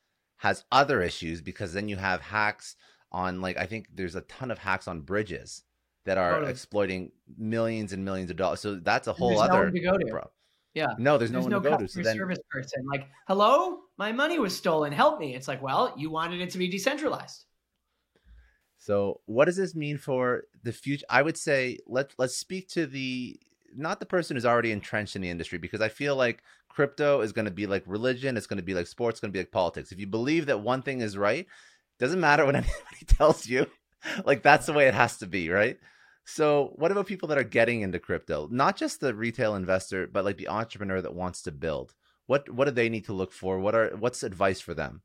[0.42, 2.74] has other issues because then you have hacks
[3.12, 5.62] on like I think there's a ton of hacks on bridges
[6.04, 6.50] that are totally.
[6.50, 8.58] exploiting millions and millions of dollars.
[8.58, 10.04] So that's a whole other no to go to.
[10.04, 10.30] Bro.
[10.74, 10.94] Yeah.
[10.98, 11.86] No, there's, there's no one to go to.
[11.86, 14.92] So then service person like, "Hello, my money was stolen.
[14.92, 17.44] Help me." It's like, "Well, you wanted it to be decentralized."
[18.78, 21.06] So, what does this mean for the future?
[21.08, 23.38] I would say let let's speak to the
[23.76, 27.32] not the person who's already entrenched in the industry because I feel like crypto is
[27.32, 29.40] going to be like religion, it's going to be like sports, it's going to be
[29.40, 29.92] like politics.
[29.92, 31.46] If you believe that one thing is right,
[31.98, 33.66] doesn't matter what anybody tells you.
[34.24, 35.78] Like that's the way it has to be, right?
[36.24, 38.48] So, what about people that are getting into crypto?
[38.50, 41.94] Not just the retail investor, but like the entrepreneur that wants to build.
[42.26, 43.58] What what do they need to look for?
[43.58, 45.02] What are what's advice for them?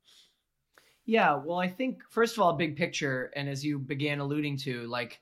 [1.06, 4.86] Yeah, well, I think first of all, big picture, and as you began alluding to,
[4.86, 5.20] like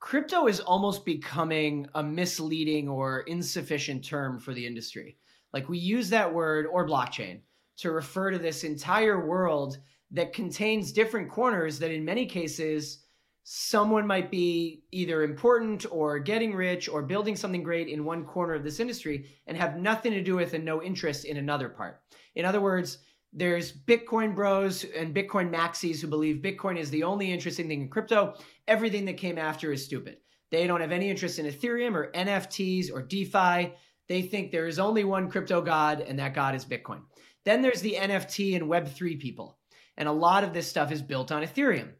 [0.00, 5.18] crypto is almost becoming a misleading or insufficient term for the industry.
[5.52, 7.40] Like we use that word or blockchain
[7.76, 9.78] to refer to this entire world
[10.10, 13.04] that contains different corners that in many cases
[13.42, 18.54] someone might be either important or getting rich or building something great in one corner
[18.54, 22.00] of this industry and have nothing to do with and no interest in another part.
[22.34, 22.98] In other words,
[23.32, 27.88] there's Bitcoin bros and Bitcoin maxis who believe Bitcoin is the only interesting thing in
[27.88, 28.34] crypto.
[28.66, 30.16] Everything that came after is stupid.
[30.50, 33.72] They don't have any interest in Ethereum or NFTs or DeFi.
[34.08, 37.02] They think there is only one crypto god, and that god is Bitcoin.
[37.44, 39.58] Then there's the NFT and Web3 people.
[39.96, 41.90] And a lot of this stuff is built on Ethereum.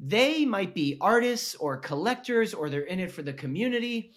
[0.00, 4.14] They might be artists or collectors, or they're in it for the community.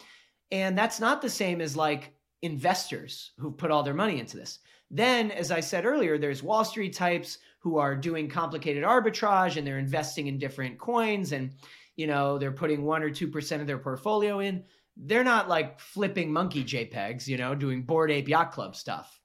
[0.49, 4.59] And that's not the same as like investors who put all their money into this.
[4.91, 9.65] Then, as I said earlier, there's Wall Street types who are doing complicated arbitrage and
[9.65, 11.51] they're investing in different coins and
[11.95, 14.63] you know they're putting 1 or 2% of their portfolio in.
[14.97, 19.19] They're not like flipping monkey JPEGs, you know, doing Bored Ape Yacht Club stuff.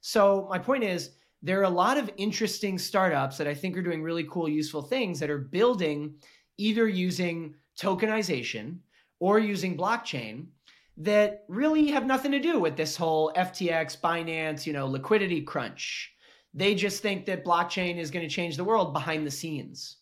[0.00, 1.10] So, my point is
[1.42, 4.82] there are a lot of interesting startups that I think are doing really cool useful
[4.82, 6.14] things that are building
[6.58, 8.78] either using tokenization
[9.20, 10.46] or using blockchain
[10.96, 16.12] that really have nothing to do with this whole FTX, Binance, you know, liquidity crunch.
[16.52, 19.96] They just think that blockchain is going to change the world behind the scenes.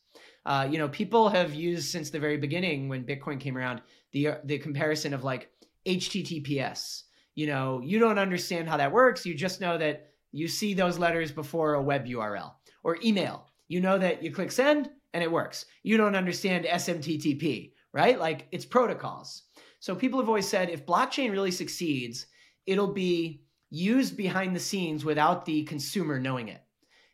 [0.45, 3.81] Uh, you know, people have used since the very beginning when Bitcoin came around
[4.13, 5.51] the the comparison of like
[5.87, 7.03] HTTPS.
[7.35, 9.25] You know, you don't understand how that works.
[9.25, 13.47] You just know that you see those letters before a web URL or email.
[13.69, 15.65] You know that you click send and it works.
[15.83, 18.19] You don't understand SMTTP, right?
[18.19, 19.45] Like it's protocols.
[19.83, 22.27] So people have always said if blockchain really succeeds,
[22.67, 26.63] it'll be used behind the scenes without the consumer knowing it.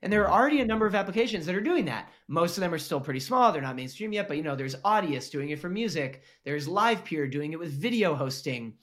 [0.03, 0.35] And there are mm-hmm.
[0.35, 2.13] already a number of applications that are doing that.
[2.29, 3.53] Most of them are still pretty small.
[3.53, 6.25] They're not mainstream yet, but you know, there's Audius doing it for music.
[6.45, 8.75] There's LivePeer doing it with video hosting.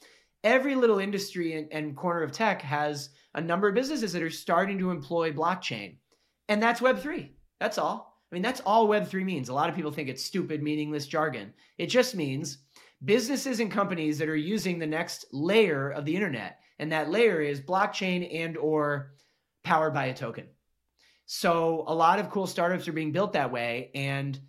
[0.43, 4.31] Every little industry and, and corner of tech has a number of businesses that are
[4.31, 5.97] starting to employ blockchain.
[6.49, 7.29] And that's Web3.
[7.59, 8.17] That's all.
[8.31, 9.49] I mean, that's all Web3 means.
[9.49, 11.53] A lot of people think it's stupid, meaningless jargon.
[11.77, 12.64] It just means
[13.05, 16.59] businesses and companies that are using the next layer of the internet.
[16.79, 19.13] And that layer is blockchain and or
[19.63, 20.47] powered by a token.
[21.25, 24.39] So a lot of cool startups are being built that way and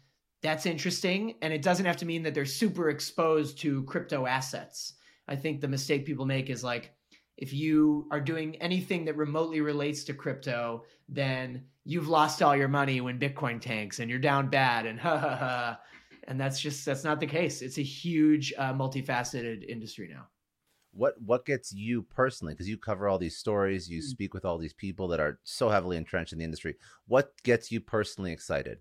[0.42, 1.34] that's interesting.
[1.42, 4.94] And it doesn't have to mean that they're super exposed to crypto assets.
[5.28, 6.92] I think the mistake people make is like
[7.36, 12.68] if you are doing anything that remotely relates to crypto then you've lost all your
[12.68, 15.80] money when bitcoin tanks and you're down bad and ha ha ha
[16.27, 17.62] and that's just that's not the case.
[17.62, 20.27] It's a huge, uh, multifaceted industry now.
[20.93, 22.55] What what gets you personally?
[22.55, 24.09] Because you cover all these stories, you mm-hmm.
[24.09, 26.77] speak with all these people that are so heavily entrenched in the industry.
[27.07, 28.79] What gets you personally excited?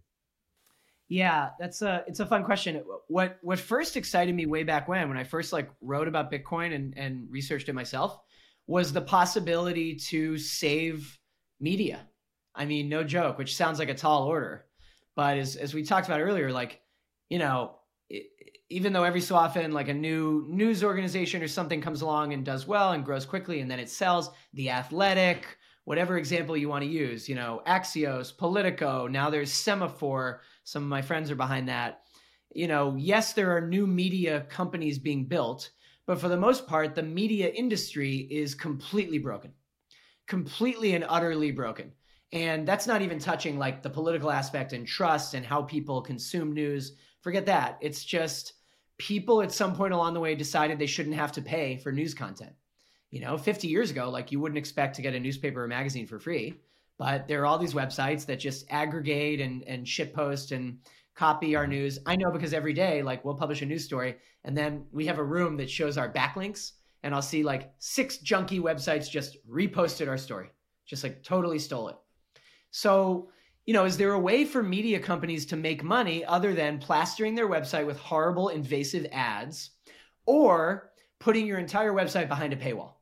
[1.07, 2.83] Yeah, that's a it's a fun question.
[3.07, 6.73] What what first excited me way back when, when I first like wrote about Bitcoin
[6.73, 8.17] and and researched it myself,
[8.65, 11.19] was the possibility to save
[11.59, 12.07] media.
[12.55, 14.65] I mean, no joke, which sounds like a tall order,
[15.15, 16.81] but as as we talked about earlier, like
[17.29, 17.75] you know,
[18.69, 22.45] even though every so often like a new news organization or something comes along and
[22.45, 26.83] does well and grows quickly and then it sells, the athletic, whatever example you want
[26.83, 31.69] to use, you know, Axios, Politico, now there's Semafor some of my friends are behind
[31.69, 32.01] that.
[32.53, 35.69] You know, yes, there are new media companies being built,
[36.07, 39.53] but for the most part, the media industry is completely broken,
[40.27, 41.91] completely and utterly broken.
[42.33, 46.51] And that's not even touching like the political aspect and trust and how people consume
[46.53, 46.93] news.
[47.25, 47.79] Forget that.
[47.81, 48.53] It's just
[48.99, 52.13] people at some point along the way decided they shouldn't have to pay for news
[52.13, 52.53] content.
[53.09, 56.05] You know, 50 years ago, like you wouldn't expect to get a newspaper or magazine
[56.05, 56.59] for free,
[56.99, 60.77] but there are all these websites that just aggregate and and shitpost and
[61.15, 61.97] copy our news.
[62.05, 65.17] I know because every day, like we'll publish a news story and then we have
[65.17, 70.07] a room that shows our backlinks and I'll see like six junky websites just reposted
[70.07, 70.51] our story,
[70.85, 71.95] just like totally stole it.
[72.69, 73.31] So,
[73.65, 77.33] you know, is there a way for media companies to make money other than plastering
[77.35, 79.71] their website with horrible, invasive ads
[80.25, 82.93] or putting your entire website behind a paywall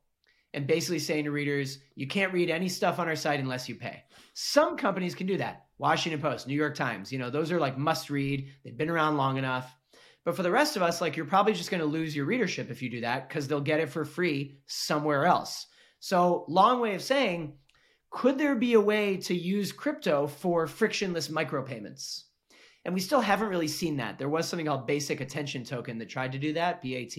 [0.54, 3.74] and basically saying to readers, you can't read any stuff on our site unless you
[3.74, 4.04] pay?
[4.32, 5.66] Some companies can do that.
[5.78, 8.48] Washington Post, New York Times, you know, those are like must read.
[8.64, 9.74] They've been around long enough.
[10.24, 12.70] But for the rest of us, like you're probably just going to lose your readership
[12.70, 15.66] if you do that because they'll get it for free somewhere else.
[16.00, 17.54] So, long way of saying,
[18.14, 22.22] could there be a way to use crypto for frictionless micropayments?
[22.84, 24.18] And we still haven't really seen that.
[24.18, 27.16] There was something called Basic Attention Token that tried to do that, BAT.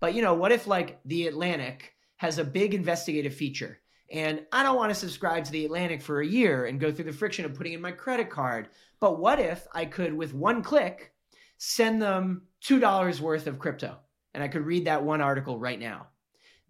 [0.00, 3.78] But you know, what if like the Atlantic has a big investigative feature
[4.12, 7.04] and I don't want to subscribe to the Atlantic for a year and go through
[7.04, 8.70] the friction of putting in my credit card.
[8.98, 11.12] But what if I could, with one click,
[11.58, 13.96] send them $2 worth of crypto
[14.34, 16.08] and I could read that one article right now?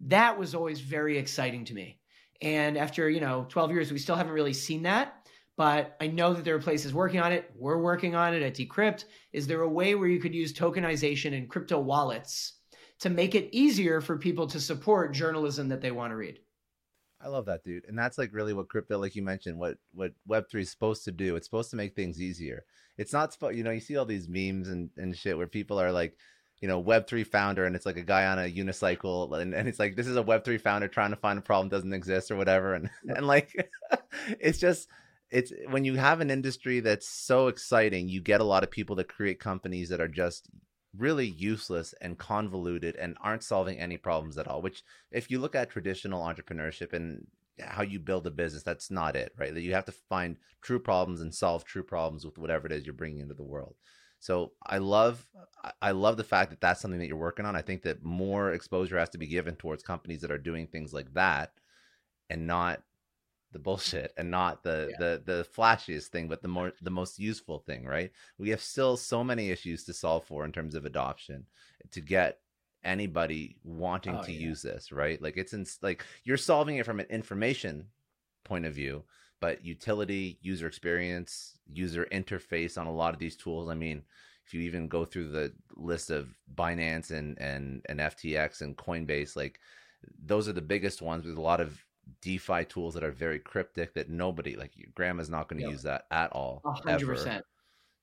[0.01, 1.98] That was always very exciting to me.
[2.41, 5.15] And after, you know, 12 years, we still haven't really seen that.
[5.57, 7.51] But I know that there are places working on it.
[7.53, 9.03] We're working on it at Decrypt.
[9.33, 12.53] Is there a way where you could use tokenization and crypto wallets
[12.99, 16.39] to make it easier for people to support journalism that they want to read?
[17.21, 17.83] I love that, dude.
[17.87, 21.03] And that's like really what crypto, like you mentioned, what what Web three is supposed
[21.03, 21.35] to do.
[21.35, 22.63] It's supposed to make things easier.
[22.97, 25.79] It's not supposed, you know, you see all these memes and and shit where people
[25.79, 26.15] are like,
[26.61, 29.67] you know, Web three founder, and it's like a guy on a unicycle, and, and
[29.67, 32.31] it's like this is a Web three founder trying to find a problem doesn't exist
[32.31, 33.69] or whatever, and and like,
[34.39, 34.87] it's just
[35.31, 38.95] it's when you have an industry that's so exciting, you get a lot of people
[38.97, 40.49] that create companies that are just
[40.97, 44.61] really useless and convoluted and aren't solving any problems at all.
[44.61, 47.27] Which, if you look at traditional entrepreneurship and
[47.59, 49.53] how you build a business, that's not it, right?
[49.53, 52.85] That you have to find true problems and solve true problems with whatever it is
[52.85, 53.75] you're bringing into the world.
[54.19, 55.25] So I love,
[55.81, 57.55] I love the fact that that's something that you're working on.
[57.55, 60.93] I think that more exposure has to be given towards companies that are doing things
[60.93, 61.53] like that,
[62.29, 62.81] and not
[63.51, 64.97] the bullshit and not the yeah.
[64.99, 68.95] the the flashiest thing but the more the most useful thing right we have still
[68.95, 71.45] so many issues to solve for in terms of adoption
[71.91, 72.39] to get
[72.83, 74.39] anybody wanting oh, to yeah.
[74.39, 77.85] use this right like it's in like you're solving it from an information
[78.43, 79.03] point of view
[79.39, 84.01] but utility user experience user interface on a lot of these tools i mean
[84.45, 89.35] if you even go through the list of binance and and and ftx and coinbase
[89.35, 89.59] like
[90.25, 91.83] those are the biggest ones with a lot of
[92.21, 95.71] DeFi tools that are very cryptic that nobody like your grandma's not going to yep.
[95.71, 96.61] use that at all.
[96.65, 97.45] hundred percent.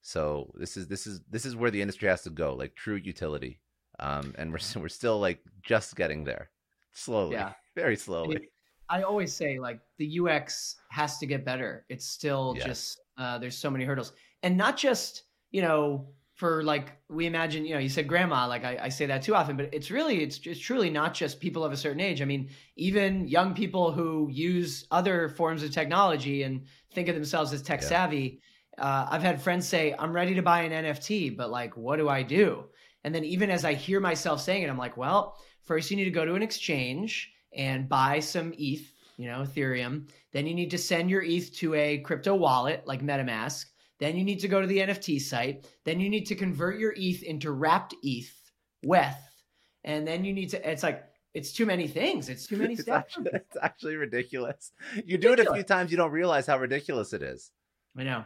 [0.02, 2.96] So this is this is this is where the industry has to go, like true
[2.96, 3.60] utility.
[3.98, 6.50] Um, and we're we're still like just getting there,
[6.92, 7.52] slowly, yeah.
[7.74, 8.48] very slowly.
[8.88, 11.84] I always say like the UX has to get better.
[11.88, 12.66] It's still yes.
[12.66, 14.12] just uh, there's so many hurdles,
[14.42, 18.62] and not just you know for like we imagine you know you said grandma like
[18.62, 21.64] I, I, say that too often but it's really it's just truly not just people
[21.64, 26.42] of a certain age i mean even young people who use other forms of technology
[26.42, 27.88] and think of themselves as tech yeah.
[27.88, 28.40] savvy
[28.76, 32.08] uh, i've had friends say i'm ready to buy an nft but like what do
[32.08, 32.64] i do
[33.02, 36.04] and then even as i hear myself saying it i'm like well first you need
[36.04, 40.70] to go to an exchange and buy some eth you know ethereum then you need
[40.70, 43.66] to send your eth to a crypto wallet like metamask
[43.98, 45.66] then you need to go to the NFT site.
[45.84, 48.32] Then you need to convert your ETH into wrapped ETH,
[48.84, 49.16] WETH.
[49.84, 51.04] And then you need to, it's like,
[51.34, 52.28] it's too many things.
[52.28, 53.16] It's too many it's steps.
[53.16, 54.72] Actually, it's actually ridiculous.
[55.04, 55.40] You do ridiculous.
[55.40, 57.50] it a few times, you don't realize how ridiculous it is.
[57.96, 58.24] I know.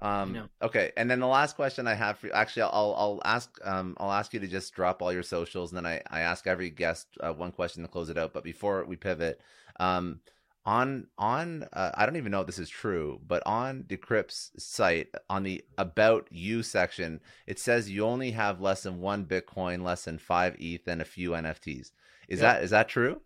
[0.00, 0.92] Um, okay.
[0.96, 4.12] And then the last question I have for you, actually, I'll, I'll ask, um, I'll
[4.12, 5.72] ask you to just drop all your socials.
[5.72, 8.32] And then I, I ask every guest uh, one question to close it out.
[8.32, 9.40] But before we pivot,
[9.80, 10.20] um,
[10.68, 15.08] on on uh, I don't even know if this is true, but on Decrypt's site
[15.30, 20.04] on the about you section, it says you only have less than one Bitcoin, less
[20.04, 21.92] than five ETH, and a few NFTs.
[22.28, 22.40] Is yeah.
[22.40, 23.22] that is that true?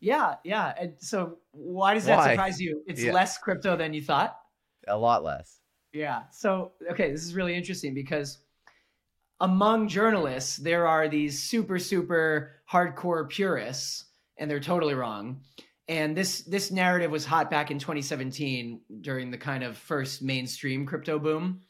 [0.00, 0.74] Yeah, yeah.
[0.80, 2.30] And so why does that why?
[2.30, 2.82] surprise you?
[2.88, 3.12] It's yeah.
[3.12, 4.36] less crypto than you thought.
[4.88, 5.59] A lot less.
[5.92, 6.22] Yeah.
[6.32, 8.38] So okay, this is really interesting because
[9.40, 14.04] among journalists there are these super super hardcore purists,
[14.38, 15.40] and they're totally wrong
[15.90, 20.86] and this this narrative was hot back in 2017 during the kind of first mainstream
[20.86, 21.62] crypto boom.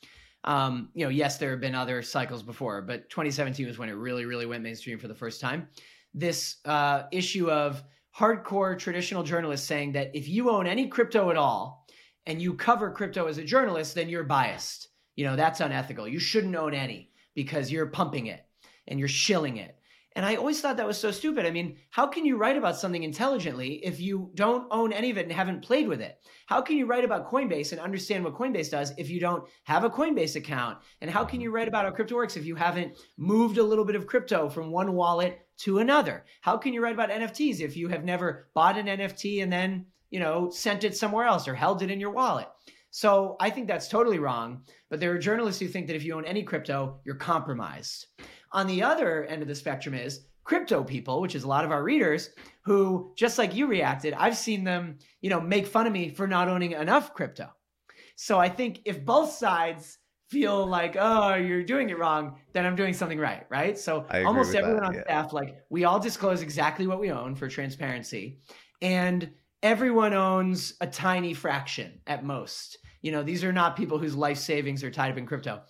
[0.45, 3.95] Um, you know, yes, there have been other cycles before, but 2017 was when it
[3.95, 5.69] really, really went mainstream for the first time.
[6.13, 7.83] This uh, issue of
[8.17, 11.80] hardcore traditional journalists saying that if you own any crypto at all,
[12.27, 14.89] and you cover crypto as a journalist, then you're biased.
[15.17, 16.09] You know, that's unethical.
[16.09, 18.45] You shouldn't own any because you're pumping it
[18.87, 19.77] and you're shilling it.
[20.17, 21.47] And I always thought that was so stupid.
[21.47, 25.19] I mean, how can you write about something intelligently if you don't own any of
[25.19, 26.19] it and haven't played with it?
[26.47, 29.85] How can you write about Coinbase and understand what Coinbase does if you don't have
[29.85, 30.79] a Coinbase account?
[31.01, 33.85] And how can you write about how crypto works if you haven't moved a little
[33.85, 36.25] bit of crypto from one wallet to another?
[36.41, 39.87] How can you write about NFTs if you have never bought an NFT and then,
[40.11, 42.49] you know, sent it somewhere else or held it in your wallet?
[42.91, 44.63] So I think that's totally wrong.
[44.89, 48.07] But there are journalists who think that if you own any crypto, you're compromised.
[48.53, 51.71] On the other end of the spectrum is crypto people, which is a lot of
[51.71, 52.31] our readers
[52.65, 56.27] who, just like you reacted, I've seen them, you know, make fun of me for
[56.27, 57.49] not owning enough crypto.
[58.17, 59.99] So I think if both sides
[60.29, 63.79] feel like, oh, you're doing it wrong, then I'm doing something right, right?
[63.79, 65.03] So almost everyone that, on yeah.
[65.03, 68.41] staff, like we all disclose exactly what we own for transparency.
[68.83, 69.31] And
[69.63, 72.79] everyone owns a tiny fraction at most.
[73.03, 75.63] You know, these are not people whose life savings are tied up in crypto.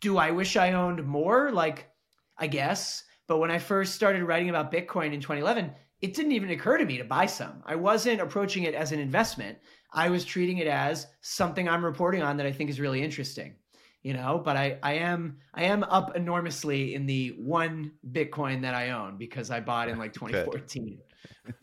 [0.00, 1.50] Do I wish I owned more?
[1.50, 1.90] Like,
[2.38, 3.04] I guess.
[3.26, 5.72] But when I first started writing about Bitcoin in 2011,
[6.02, 7.62] it didn't even occur to me to buy some.
[7.64, 9.58] I wasn't approaching it as an investment.
[9.92, 13.54] I was treating it as something I'm reporting on that I think is really interesting.
[14.02, 18.74] You know, but I, I am I am up enormously in the one Bitcoin that
[18.74, 20.98] I own because I bought in like 2014.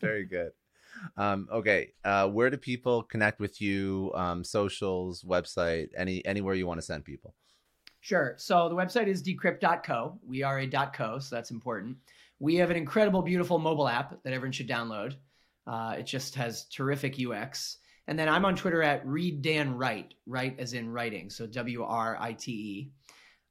[0.00, 0.50] Very good.
[1.16, 4.12] Um, okay, uh, where do people connect with you?
[4.14, 7.34] Um, socials, website, any anywhere you want to send people.
[8.00, 8.34] Sure.
[8.36, 10.18] So the website is decrypt.co.
[10.26, 11.96] We are a .co, so that's important.
[12.40, 15.14] We have an incredible, beautiful mobile app that everyone should download.
[15.66, 17.78] Uh, it just has terrific UX.
[18.08, 21.84] And then I'm on Twitter at Read Dan Write, write as in writing, so W
[21.84, 22.92] R I T E.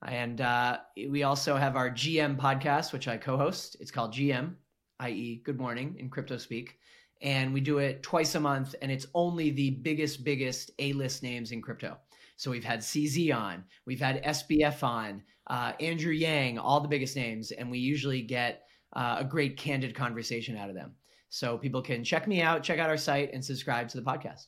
[0.05, 0.79] And uh,
[1.09, 3.77] we also have our GM podcast, which I co-host.
[3.79, 4.55] It's called GM,
[4.99, 6.79] i.e., Good Morning in crypto speak,
[7.21, 8.75] and we do it twice a month.
[8.81, 11.97] And it's only the biggest, biggest A-list names in crypto.
[12.37, 17.15] So we've had CZ on, we've had SBF on, uh, Andrew Yang, all the biggest
[17.15, 18.63] names, and we usually get
[18.93, 20.95] uh, a great candid conversation out of them.
[21.29, 24.47] So people can check me out, check out our site, and subscribe to the podcast.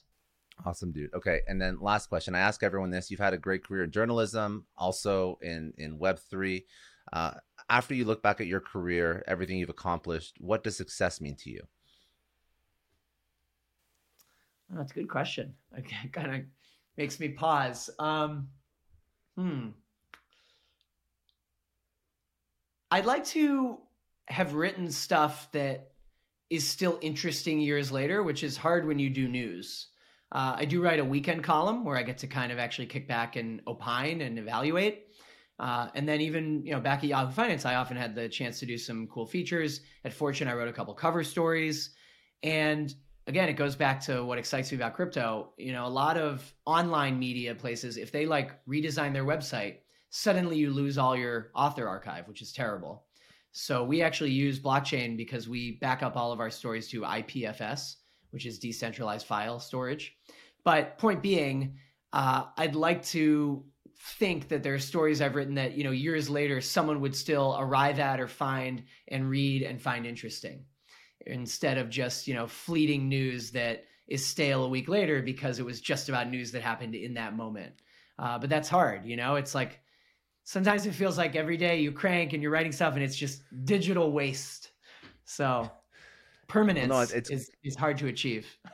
[0.65, 1.13] Awesome, dude.
[1.13, 2.35] Okay, and then last question.
[2.35, 6.19] I ask everyone this: You've had a great career in journalism, also in in Web
[6.19, 6.65] three.
[7.11, 7.33] Uh,
[7.69, 11.49] after you look back at your career, everything you've accomplished, what does success mean to
[11.49, 11.61] you?
[14.73, 15.53] Oh, that's a good question.
[15.75, 16.41] I kind of
[16.97, 17.89] makes me pause.
[17.99, 18.47] Um,
[19.37, 19.69] hmm.
[22.89, 23.79] I'd like to
[24.27, 25.91] have written stuff that
[26.49, 29.87] is still interesting years later, which is hard when you do news.
[30.31, 33.07] Uh, I do write a weekend column where I get to kind of actually kick
[33.07, 35.07] back and opine and evaluate.
[35.59, 38.59] Uh, and then even you know back at Yahoo Finance, I often had the chance
[38.59, 39.81] to do some cool features.
[40.03, 41.91] At Fortune, I wrote a couple cover stories,
[42.41, 42.93] and
[43.27, 45.53] again, it goes back to what excites me about crypto.
[45.57, 49.77] You know, a lot of online media places, if they like redesign their website,
[50.09, 53.05] suddenly you lose all your author archive, which is terrible.
[53.51, 57.95] So we actually use blockchain because we back up all of our stories to IPFS,
[58.31, 60.15] which is decentralized file storage.
[60.63, 61.77] But point being,
[62.13, 63.63] uh, I'd like to
[63.99, 67.55] think that there are stories I've written that you know years later someone would still
[67.57, 70.65] arrive at or find and read and find interesting
[71.25, 75.65] instead of just you know fleeting news that is stale a week later because it
[75.65, 77.73] was just about news that happened in that moment
[78.19, 79.79] uh, but that's hard you know it's like
[80.43, 83.43] sometimes it feels like every day you crank and you're writing stuff and it's just
[83.65, 84.71] digital waste
[85.25, 85.69] so
[86.47, 88.45] permanence well, no, it's, is, is hard to achieve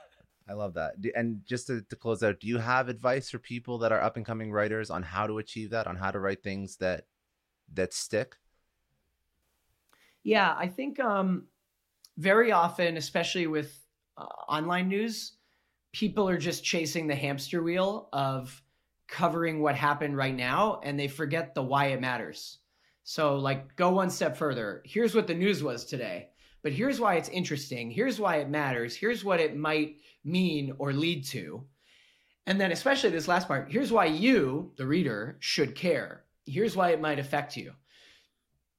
[0.50, 0.96] I love that.
[1.16, 4.18] And just to, to, close out, do you have advice for people that are up
[4.18, 7.06] and coming writers on how to achieve that, on how to write things that
[7.76, 8.36] that stick?
[10.24, 11.46] Yeah, I think um,
[12.20, 13.74] very often, especially with
[14.18, 15.38] uh, online news,
[15.94, 18.62] people are just chasing the hamster wheel of
[19.08, 22.60] covering what happened right now and they forget the why it matters.
[23.06, 24.84] So, like, go one step further.
[24.86, 26.28] Here's what the news was today,
[26.62, 27.90] but here's why it's interesting.
[27.90, 28.96] Here's why it matters.
[28.96, 29.96] Here's what it might
[30.26, 31.64] mean or lead to.
[32.46, 36.26] And then, especially this last part, here's why you, the reader, should care.
[36.46, 37.72] Here's why it might affect you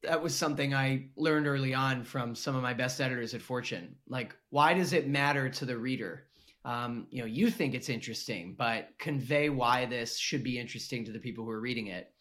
[0.02, 3.96] that was something I learned early on from some of my best editors at Fortune.
[4.08, 6.26] Like, why does it matter to the reader?
[6.64, 11.12] Um, you know, you think it's interesting, but convey why this should be interesting to
[11.12, 12.12] the people who are reading it.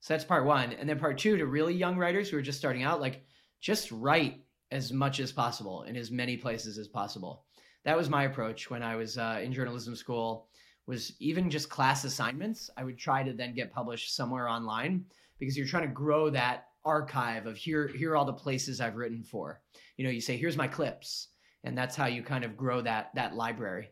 [0.00, 0.72] So that's part one.
[0.72, 3.24] And then part two, to really young writers who are just starting out, like,
[3.60, 7.44] just write as much as possible in as many places as possible.
[7.84, 10.48] That was my approach when I was uh, in journalism school.
[10.86, 12.70] Was even just class assignments.
[12.78, 15.04] I would try to then get published somewhere online
[15.38, 18.96] because you're trying to grow that archive of here here are all the places I've
[18.96, 19.60] written for.
[19.98, 21.28] You know, you say here's my clips,
[21.62, 23.90] and that's how you kind of grow that that library.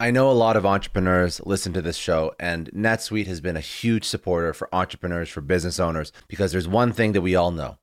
[0.00, 3.60] I know a lot of entrepreneurs listen to this show, and NetSuite has been a
[3.60, 7.78] huge supporter for entrepreneurs, for business owners, because there's one thing that we all know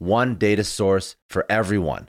[0.00, 2.08] one data source for everyone.